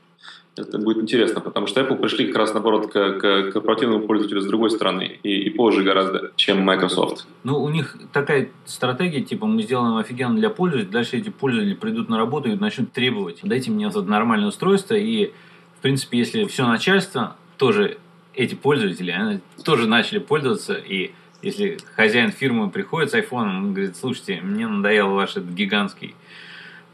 [0.57, 4.46] это будет интересно, потому что Apple пришли как раз, наоборот, к, к корпоративному пользователю с
[4.46, 7.26] другой стороны, и, и позже гораздо, чем Microsoft.
[7.44, 12.09] Ну, у них такая стратегия, типа, мы сделаем офигенно для пользователей, дальше эти пользователи придут
[12.09, 13.40] на работу и начнут требовать.
[13.42, 15.32] Дайте мне вот нормальное устройство, и,
[15.78, 17.98] в принципе, если все начальство, тоже
[18.34, 23.96] эти пользователи, они тоже начали пользоваться, и если хозяин фирмы приходит с айфоном, он говорит,
[23.96, 26.14] слушайте, мне надоел ваш этот гигантский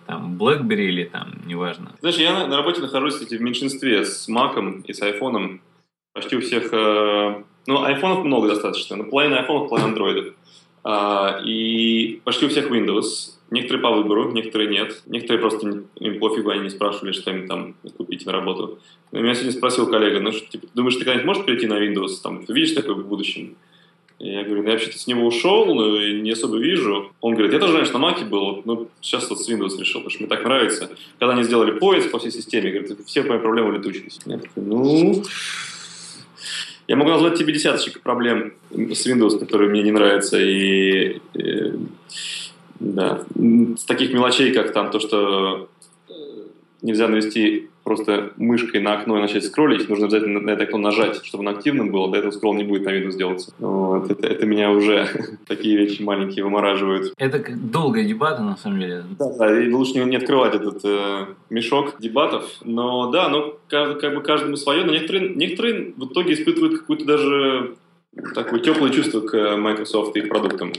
[0.07, 1.93] там BlackBerry или там, неважно.
[2.01, 5.61] Знаешь, я на, работе нахожусь кстати, в меньшинстве с Mac и с iPhone.
[6.13, 6.73] Почти у всех...
[6.73, 10.35] э, ну, айфонов много достаточно, но половина айфонов, половина андроидов.
[10.85, 13.33] А, и почти у всех Windows.
[13.51, 15.03] Некоторые по выбору, некоторые нет.
[15.07, 18.79] Некоторые просто им пофигу, они не спрашивали, что им там купить на работу.
[19.13, 22.15] Но меня сегодня спросил коллега, ну, что, типа, думаешь, ты когда-нибудь можешь перейти на Windows?
[22.23, 23.57] Там, ты видишь такое в будущем?
[24.19, 27.13] Я говорю, ну, я вообще-то с него ушел, но не особо вижу.
[27.21, 30.11] Он говорит, я тоже раньше на Маке был, но сейчас вот с Windows решил, потому
[30.11, 30.91] что мне так нравится.
[31.19, 34.21] Когда они сделали поиск по всей системе, говорит, все мои проблемы улетучились.
[34.25, 35.25] Я такой, ну...
[36.89, 41.73] Я могу назвать тебе десяточек проблем с Windows, которые мне не нравятся, и, э,
[42.81, 43.23] да,
[43.77, 45.69] с таких мелочей, как там то, что
[46.83, 51.25] нельзя навести просто мышкой на окно и начать скроллить, нужно обязательно на это окно нажать,
[51.25, 53.53] чтобы оно активным было, до этого скролл не будет на Windows делаться.
[53.59, 55.09] Вот, это, это меня уже
[55.49, 57.13] такие вещи маленькие вымораживают.
[57.17, 59.05] Это долгая дебата, на самом деле.
[59.19, 62.49] Да, да, и лучше не, не открывать этот э, мешок дебатов.
[62.65, 67.05] Но да, ну, как, как бы каждому свое, но некоторые, некоторые в итоге испытывают какое-то
[67.05, 67.75] даже
[68.35, 70.73] такое теплое чувство к э, Microsoft и их продуктам.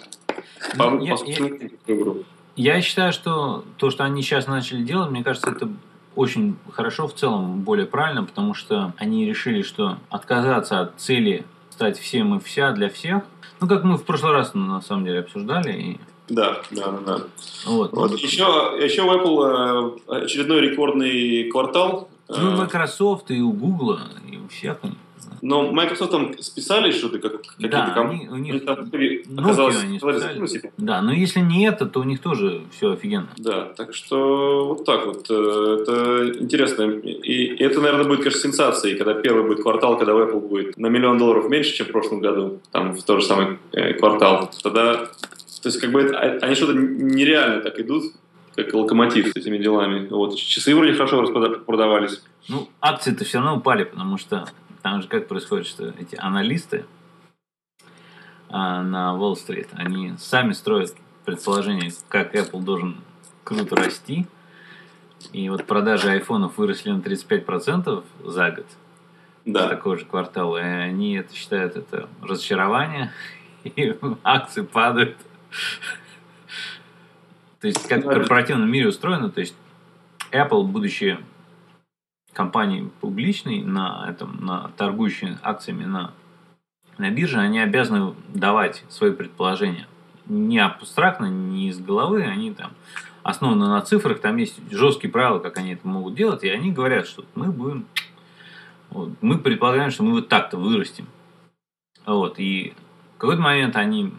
[0.77, 2.23] По, Ну, я- по собственному выбору.
[2.55, 5.69] Я считаю, что то, что они сейчас начали делать, мне кажется, это
[6.15, 11.97] очень хорошо в целом, более правильно, потому что они решили, что отказаться от цели стать
[11.97, 13.23] всем и вся для всех,
[13.59, 15.99] ну, как мы в прошлый раз, на самом деле, обсуждали, и
[16.29, 17.17] да, да, да.
[17.65, 17.91] Вот.
[17.91, 18.17] вот.
[18.17, 18.43] Еще,
[18.81, 22.09] еще у Apple э, очередной рекордный квартал.
[22.29, 23.99] Ну, у Microsoft и у Google,
[24.29, 24.77] и у всех.
[25.45, 28.29] Но Microsoft там списали что-то, как, какие-то да, компании.
[28.29, 30.71] у них оказалось, они списали.
[30.77, 33.27] Да, но если не это, то у них тоже все офигенно.
[33.35, 35.25] Да, так что вот так вот.
[35.29, 36.83] Э, это интересно.
[36.83, 41.17] И это, наверное, будет, конечно, сенсацией, когда первый будет квартал, когда Apple будет на миллион
[41.17, 44.49] долларов меньше, чем в прошлом году, там в тот же самый э, квартал.
[44.63, 45.09] Тогда, то
[45.65, 48.13] есть, как бы, это, а, они что-то нереально так идут,
[48.55, 50.07] как локомотив с этими делами.
[50.07, 50.37] Вот.
[50.37, 51.21] Часы вроде хорошо
[51.65, 52.21] продавались.
[52.47, 54.47] Ну, акции-то все равно упали, потому что
[54.83, 56.85] там же как происходит, что эти аналисты
[58.49, 60.93] а, на Уолл-стрит, они сами строят
[61.25, 62.97] предположение, как Apple должен
[63.45, 64.27] круто расти.
[65.31, 68.65] И вот продажи айфонов выросли на 35% за год.
[69.45, 69.69] Да.
[69.69, 70.57] Такой же квартал.
[70.57, 73.11] И они это считают это разочарование.
[73.63, 75.17] И акции падают.
[77.61, 79.55] То есть, как в корпоративном мире устроено, то есть
[80.31, 81.17] Apple, будучи
[82.33, 86.11] компании публичной, на этом, на торгующие акциями на,
[86.97, 89.87] на бирже, они обязаны давать свои предположения.
[90.25, 92.71] Не абстрактно, не из головы, они там
[93.23, 97.07] основаны на цифрах, там есть жесткие правила, как они это могут делать, и они говорят,
[97.07, 97.85] что мы будем,
[98.89, 101.07] вот, мы предполагаем, что мы вот так-то вырастем.
[102.05, 102.73] Вот, и
[103.15, 104.13] в какой-то момент они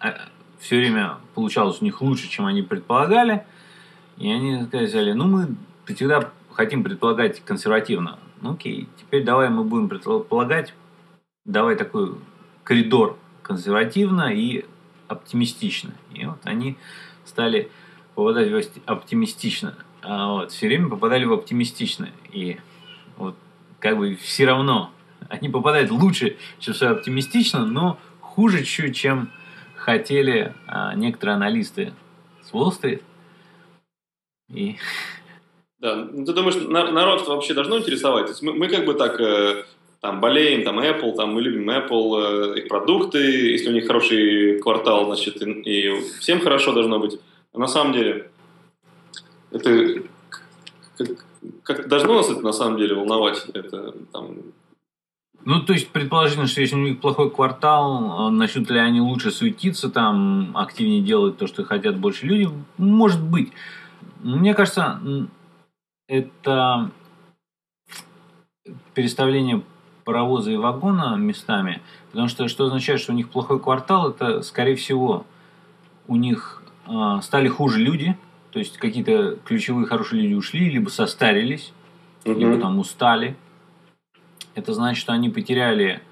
[0.00, 0.16] а,
[0.58, 3.44] все время получалось у них лучше, чем они предполагали,
[4.18, 5.56] и они сказали, ну мы
[5.86, 8.18] всегда хотим предполагать консервативно.
[8.40, 10.74] Ну окей, теперь давай мы будем предполагать,
[11.44, 12.14] давай такой
[12.64, 14.64] коридор консервативно и
[15.08, 15.92] оптимистично.
[16.14, 16.76] И вот они
[17.24, 17.70] стали
[18.14, 19.74] попадать в оптимистично.
[20.02, 22.10] А вот, все время попадали в оптимистично.
[22.32, 22.58] И
[23.16, 23.36] вот
[23.78, 24.90] как бы все равно
[25.28, 29.30] они попадают лучше, чем все оптимистично, но хуже чуть, чем
[29.76, 31.92] хотели а, некоторые аналисты
[32.42, 33.02] с Уолл-стрит.
[34.48, 34.76] И
[35.82, 38.26] да, ну, ты думаешь, народ вообще должно интересовать?
[38.26, 39.64] То есть мы, мы как бы так э,
[40.00, 44.60] там болеем, там Apple, там мы любим Apple, э, их продукты, если у них хороший
[44.60, 47.18] квартал, значит, и, и всем хорошо должно быть.
[47.52, 48.30] А на самом деле,
[49.50, 50.02] это
[50.96, 51.08] как,
[51.64, 53.44] как должно нас это на самом деле волновать?
[53.52, 54.36] Это там,
[55.44, 59.90] ну, то есть, предположительно, что если у них плохой квартал, начнут ли они лучше суетиться,
[59.90, 62.48] там, активнее делать то, что хотят больше люди?
[62.78, 63.50] Может быть.
[64.20, 65.00] Мне кажется,
[66.08, 66.90] это
[68.94, 69.62] переставление
[70.04, 71.80] паровоза и вагона местами,
[72.10, 75.24] потому что что означает, что у них плохой квартал, это, скорее всего,
[76.08, 78.16] у них э, стали хуже люди,
[78.50, 81.72] то есть какие-то ключевые хорошие люди ушли, либо состарились,
[82.24, 82.34] mm-hmm.
[82.34, 83.36] либо там устали.
[84.54, 86.02] Это значит, что они потеряли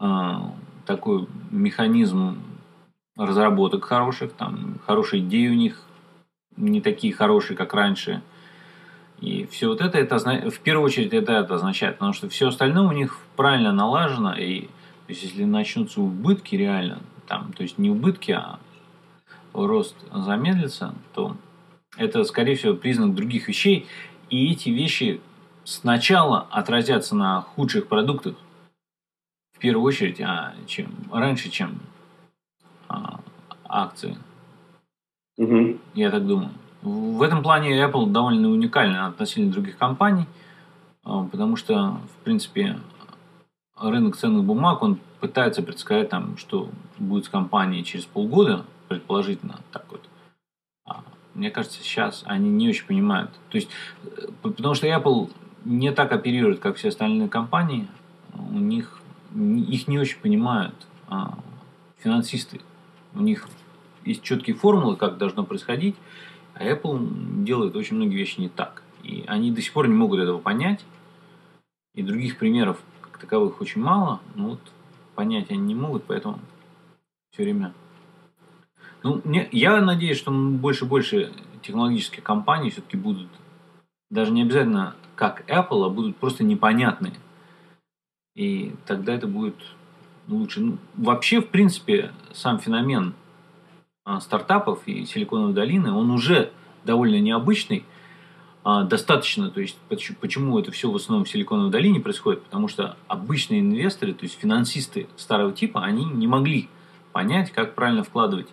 [0.00, 0.32] э,
[0.86, 2.42] такой механизм
[3.16, 5.82] разработок хороших, там хорошие идеи у них
[6.56, 8.22] не такие хорошие, как раньше–
[9.22, 10.18] и все вот это, это
[10.50, 14.62] в первую очередь это, это означает, потому что все остальное у них правильно налажено, и
[14.62, 18.58] то есть, если начнутся убытки реально, там, то есть не убытки, а
[19.52, 21.36] рост замедлится, то
[21.96, 23.86] это, скорее всего, признак других вещей,
[24.28, 25.20] и эти вещи
[25.62, 28.34] сначала отразятся на худших продуктах,
[29.54, 31.78] в первую очередь, а, чем раньше, чем
[32.88, 33.20] а,
[33.64, 34.18] акции.
[35.36, 35.78] Угу.
[35.94, 36.50] Я так думаю.
[36.82, 40.26] В этом плане Apple довольно уникальна относительно других компаний,
[41.04, 42.78] а, потому что, в принципе,
[43.78, 46.68] рынок ценных бумаг, он пытается предсказать, там, что
[46.98, 50.08] будет с компанией через полгода, предположительно, так вот.
[50.84, 51.04] А,
[51.34, 53.30] мне кажется, сейчас они не очень понимают.
[53.50, 53.68] То есть,
[54.04, 55.30] э, потому что Apple
[55.64, 57.86] не так оперирует, как все остальные компании,
[58.34, 58.98] у них
[59.34, 60.74] их не очень понимают
[61.08, 61.38] а,
[61.98, 62.60] финансисты.
[63.14, 63.48] У них
[64.04, 65.96] есть четкие формулы, как должно происходить,
[66.54, 68.82] а Apple делает очень многие вещи не так.
[69.02, 70.84] И они до сих пор не могут этого понять.
[71.94, 74.20] И других примеров как таковых очень мало.
[74.34, 74.60] Но вот
[75.14, 76.38] понять они не могут, поэтому
[77.32, 77.72] все время...
[79.02, 81.32] Ну, мне, я надеюсь, что больше и больше
[81.62, 83.28] технологических компаний все-таки будут
[84.10, 87.14] даже не обязательно как Apple, а будут просто непонятные.
[88.34, 89.56] И тогда это будет
[90.28, 90.60] лучше.
[90.60, 93.14] Ну, вообще, в принципе, сам феномен
[94.20, 96.50] стартапов и Силиконовой долины, он уже
[96.84, 97.84] довольно необычный,
[98.64, 99.76] а, достаточно, то есть
[100.20, 104.38] почему это все в основном в Силиконовой долине происходит, потому что обычные инвесторы, то есть
[104.38, 106.68] финансисты старого типа, они не могли
[107.12, 108.48] понять, как правильно вкладывать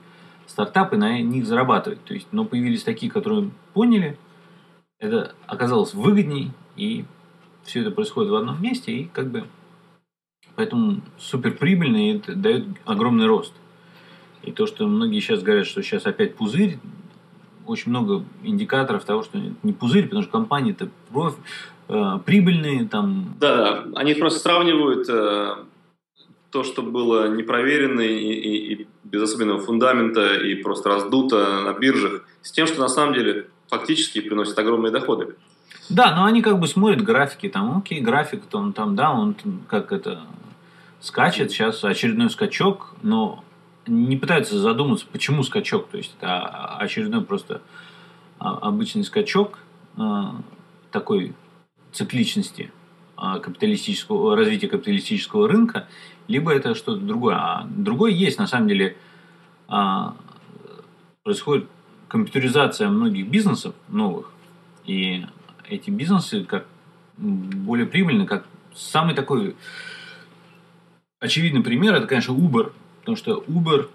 [0.50, 2.04] стартапы на них зарабатывать.
[2.06, 4.18] То есть, но появились такие, которые поняли,
[5.00, 7.06] это оказалось выгодней, и
[7.64, 9.46] все это происходит в одном месте, и как бы
[10.56, 13.54] поэтому супер прибыльно, и это дает огромный рост.
[14.50, 16.80] И то, что многие сейчас говорят, что сейчас опять пузырь,
[17.68, 20.90] очень много индикаторов того, что не пузырь, потому что компании-то
[21.88, 22.88] э, прибыльные.
[22.88, 23.36] Там...
[23.40, 25.56] Да, да, они просто сравнивают э,
[26.50, 32.26] то, что было непроверено и, и, и без особенного фундамента и просто раздуто на биржах,
[32.42, 35.36] с тем, что на самом деле фактически приносит огромные доходы.
[35.90, 39.36] Да, но они как бы смотрят графики, там, окей, график, там, там да, он
[39.68, 40.22] как это
[41.02, 43.44] скачет, сейчас очередной скачок, но
[43.90, 47.62] не пытаются задуматься, почему скачок, то есть это очередной просто
[48.38, 49.60] обычный скачок
[49.98, 50.36] а,
[50.92, 51.34] такой
[51.92, 52.72] цикличности
[53.18, 55.88] а, капиталистического развития капиталистического рынка,
[56.28, 57.36] либо это что-то другое.
[57.36, 58.96] А другое есть, на самом деле,
[61.24, 61.68] происходит
[62.08, 64.32] компьютеризация многих бизнесов новых,
[64.86, 65.26] и
[65.68, 66.66] эти бизнесы как
[67.18, 69.56] более прибыльны, как самый такой
[71.20, 73.90] очевидный пример, это, конечно, Uber, потому что Uber,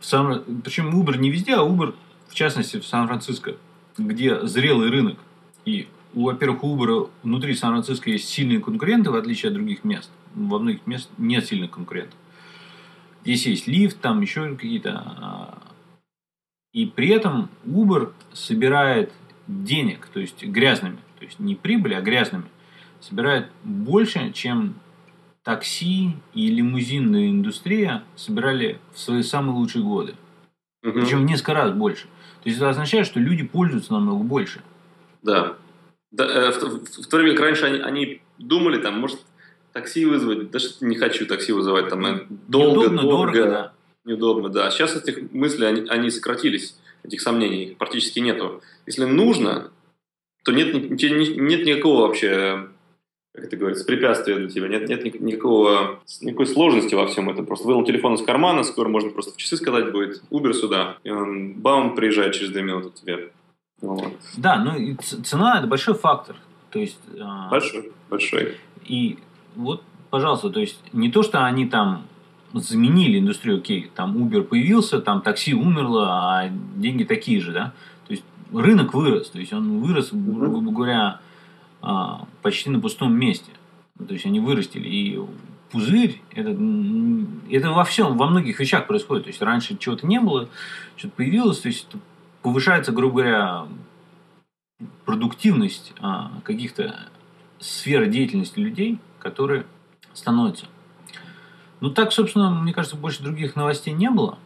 [0.00, 1.94] в причем Uber не везде, а Uber,
[2.28, 3.56] в частности, в Сан-Франциско,
[3.98, 5.18] где зрелый рынок.
[5.64, 10.10] И, во-первых, у Uber внутри Сан-Франциско есть сильные конкуренты, в отличие от других мест.
[10.34, 12.18] Во многих местах нет сильных конкурентов.
[13.22, 15.66] Здесь есть лифт, там еще какие-то а,
[16.76, 19.10] и при этом Uber собирает
[19.46, 22.44] денег, то есть грязными, то есть не прибыли, а грязными,
[23.00, 24.74] собирает больше, чем
[25.46, 30.16] такси и лимузинная индустрия собирали в свои самые лучшие годы.
[30.82, 30.92] Угу.
[30.92, 32.08] Причем в несколько раз больше.
[32.42, 34.60] То есть это означает, что люди пользуются намного больше.
[35.22, 35.54] Да.
[36.10, 39.20] да э, в, в, в то время как раньше они, они думали, там, может,
[39.72, 43.32] такси вызвать, даже не хочу такси вызывать, там, э, долго, Неудобно, долго.
[43.32, 43.72] дорого, да
[44.04, 44.70] неудобно, да.
[44.72, 48.62] Сейчас этих мыслей, они, они сократились, этих сомнений, практически нету.
[48.84, 49.70] Если нужно,
[50.44, 52.68] то нет, нет никакого вообще,
[53.36, 57.44] как это говорится, препятствия для тебя, нет, нет никакого, никакой сложности во всем этом.
[57.44, 61.10] Просто вынул телефон из кармана, скоро можно просто в часы сказать будет, Uber сюда, и
[61.10, 63.30] он, бам, приезжает через две минуты к тебе.
[63.82, 64.14] Вот.
[64.38, 66.36] Да, ну и цена– это большой фактор.
[66.70, 68.56] То есть, а, большой, большой.
[68.86, 69.18] И
[69.54, 72.06] вот, пожалуйста, то есть не то, что они там
[72.54, 77.74] заменили индустрию, окей, там Uber появился, там такси умерло, а деньги такие же, да,
[78.06, 81.20] то есть рынок вырос, то есть он вырос, грубо говоря,
[81.82, 83.50] а, почти на пустом месте,
[83.98, 85.20] то есть они вырастили, и
[85.70, 86.50] пузырь, это,
[87.50, 90.48] это во всем, во многих вещах происходит, то есть раньше чего-то не было,
[90.96, 91.88] что-то появилось, то есть
[92.42, 93.66] повышается, грубо говоря,
[95.04, 97.08] продуктивность а, каких-то
[97.58, 99.64] сфер деятельности людей, которые
[100.12, 100.66] становятся.
[101.80, 104.38] Ну, так, собственно, мне кажется, больше других новостей не было.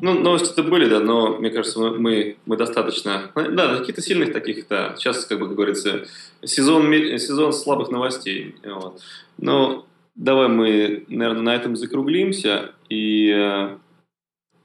[0.00, 3.30] Ну, новости-то были, да, но, мне кажется, мы, мы достаточно...
[3.34, 4.94] Да, каких-то сильных таких, да.
[4.96, 6.06] Сейчас, как бы, говорится,
[6.44, 8.54] сезон, сезон слабых новостей.
[8.64, 9.00] Вот.
[9.38, 12.72] Но давай мы, наверное, на этом закруглимся.
[12.90, 13.76] И э,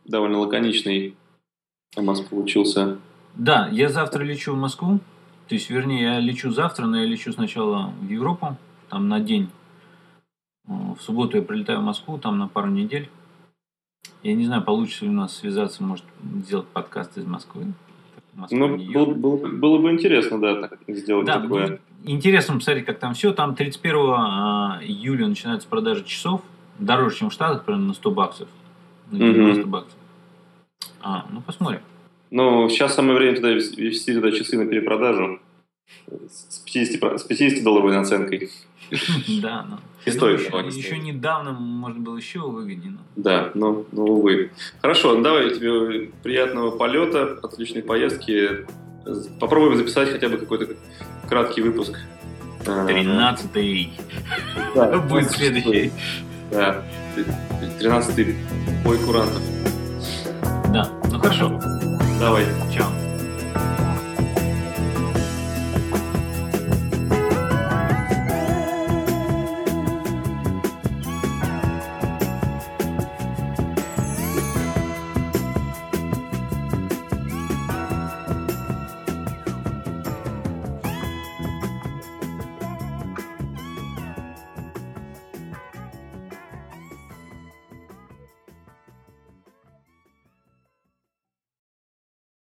[0.05, 1.15] довольно лаконичный
[1.95, 2.97] у нас получился.
[3.35, 4.99] Да, я завтра лечу в Москву.
[5.47, 8.57] То есть, вернее, я лечу завтра, но я лечу сначала в Европу,
[8.89, 9.49] там на день
[10.65, 13.09] в субботу я прилетаю в Москву, там на пару недель.
[14.23, 16.05] Я не знаю, получится ли у нас связаться, может,
[16.45, 17.73] сделать подкаст из Москвы.
[18.35, 21.79] Москва, ну, было, было, было бы интересно, да, так сделать да, такое.
[22.05, 23.31] Интересно посмотреть, как там все.
[23.33, 26.41] Там 31 а, июля начинается продажа часов.
[26.79, 28.47] Дороже, чем в Штатах, примерно на 100 баксов.
[29.11, 29.69] На 90 угу.
[29.69, 29.97] баксов.
[31.01, 31.81] А, ну, посмотрим.
[32.31, 35.39] Ну, сейчас самое время туда вести туда часы на перепродажу
[36.27, 38.49] с 50, с 50 долларовой наценкой.
[39.41, 39.77] Да, ну.
[40.05, 42.97] И стоит того, Еще недавно можно было еще выгоднее.
[43.15, 44.51] Да, но, но увы.
[44.81, 48.65] Хорошо, ну давай тебе приятного полета, отличной поездки.
[49.39, 50.75] Попробуем записать хотя бы какой-то
[51.27, 51.97] краткий выпуск.
[52.63, 53.91] Тринадцатый
[54.75, 55.91] да, будет следующий.
[56.51, 56.83] Да,
[57.79, 58.35] тринадцатый
[58.83, 59.41] бой курантов.
[60.73, 61.61] Да, ну хорошо.
[62.19, 62.45] Давай.
[62.73, 63.02] Чао.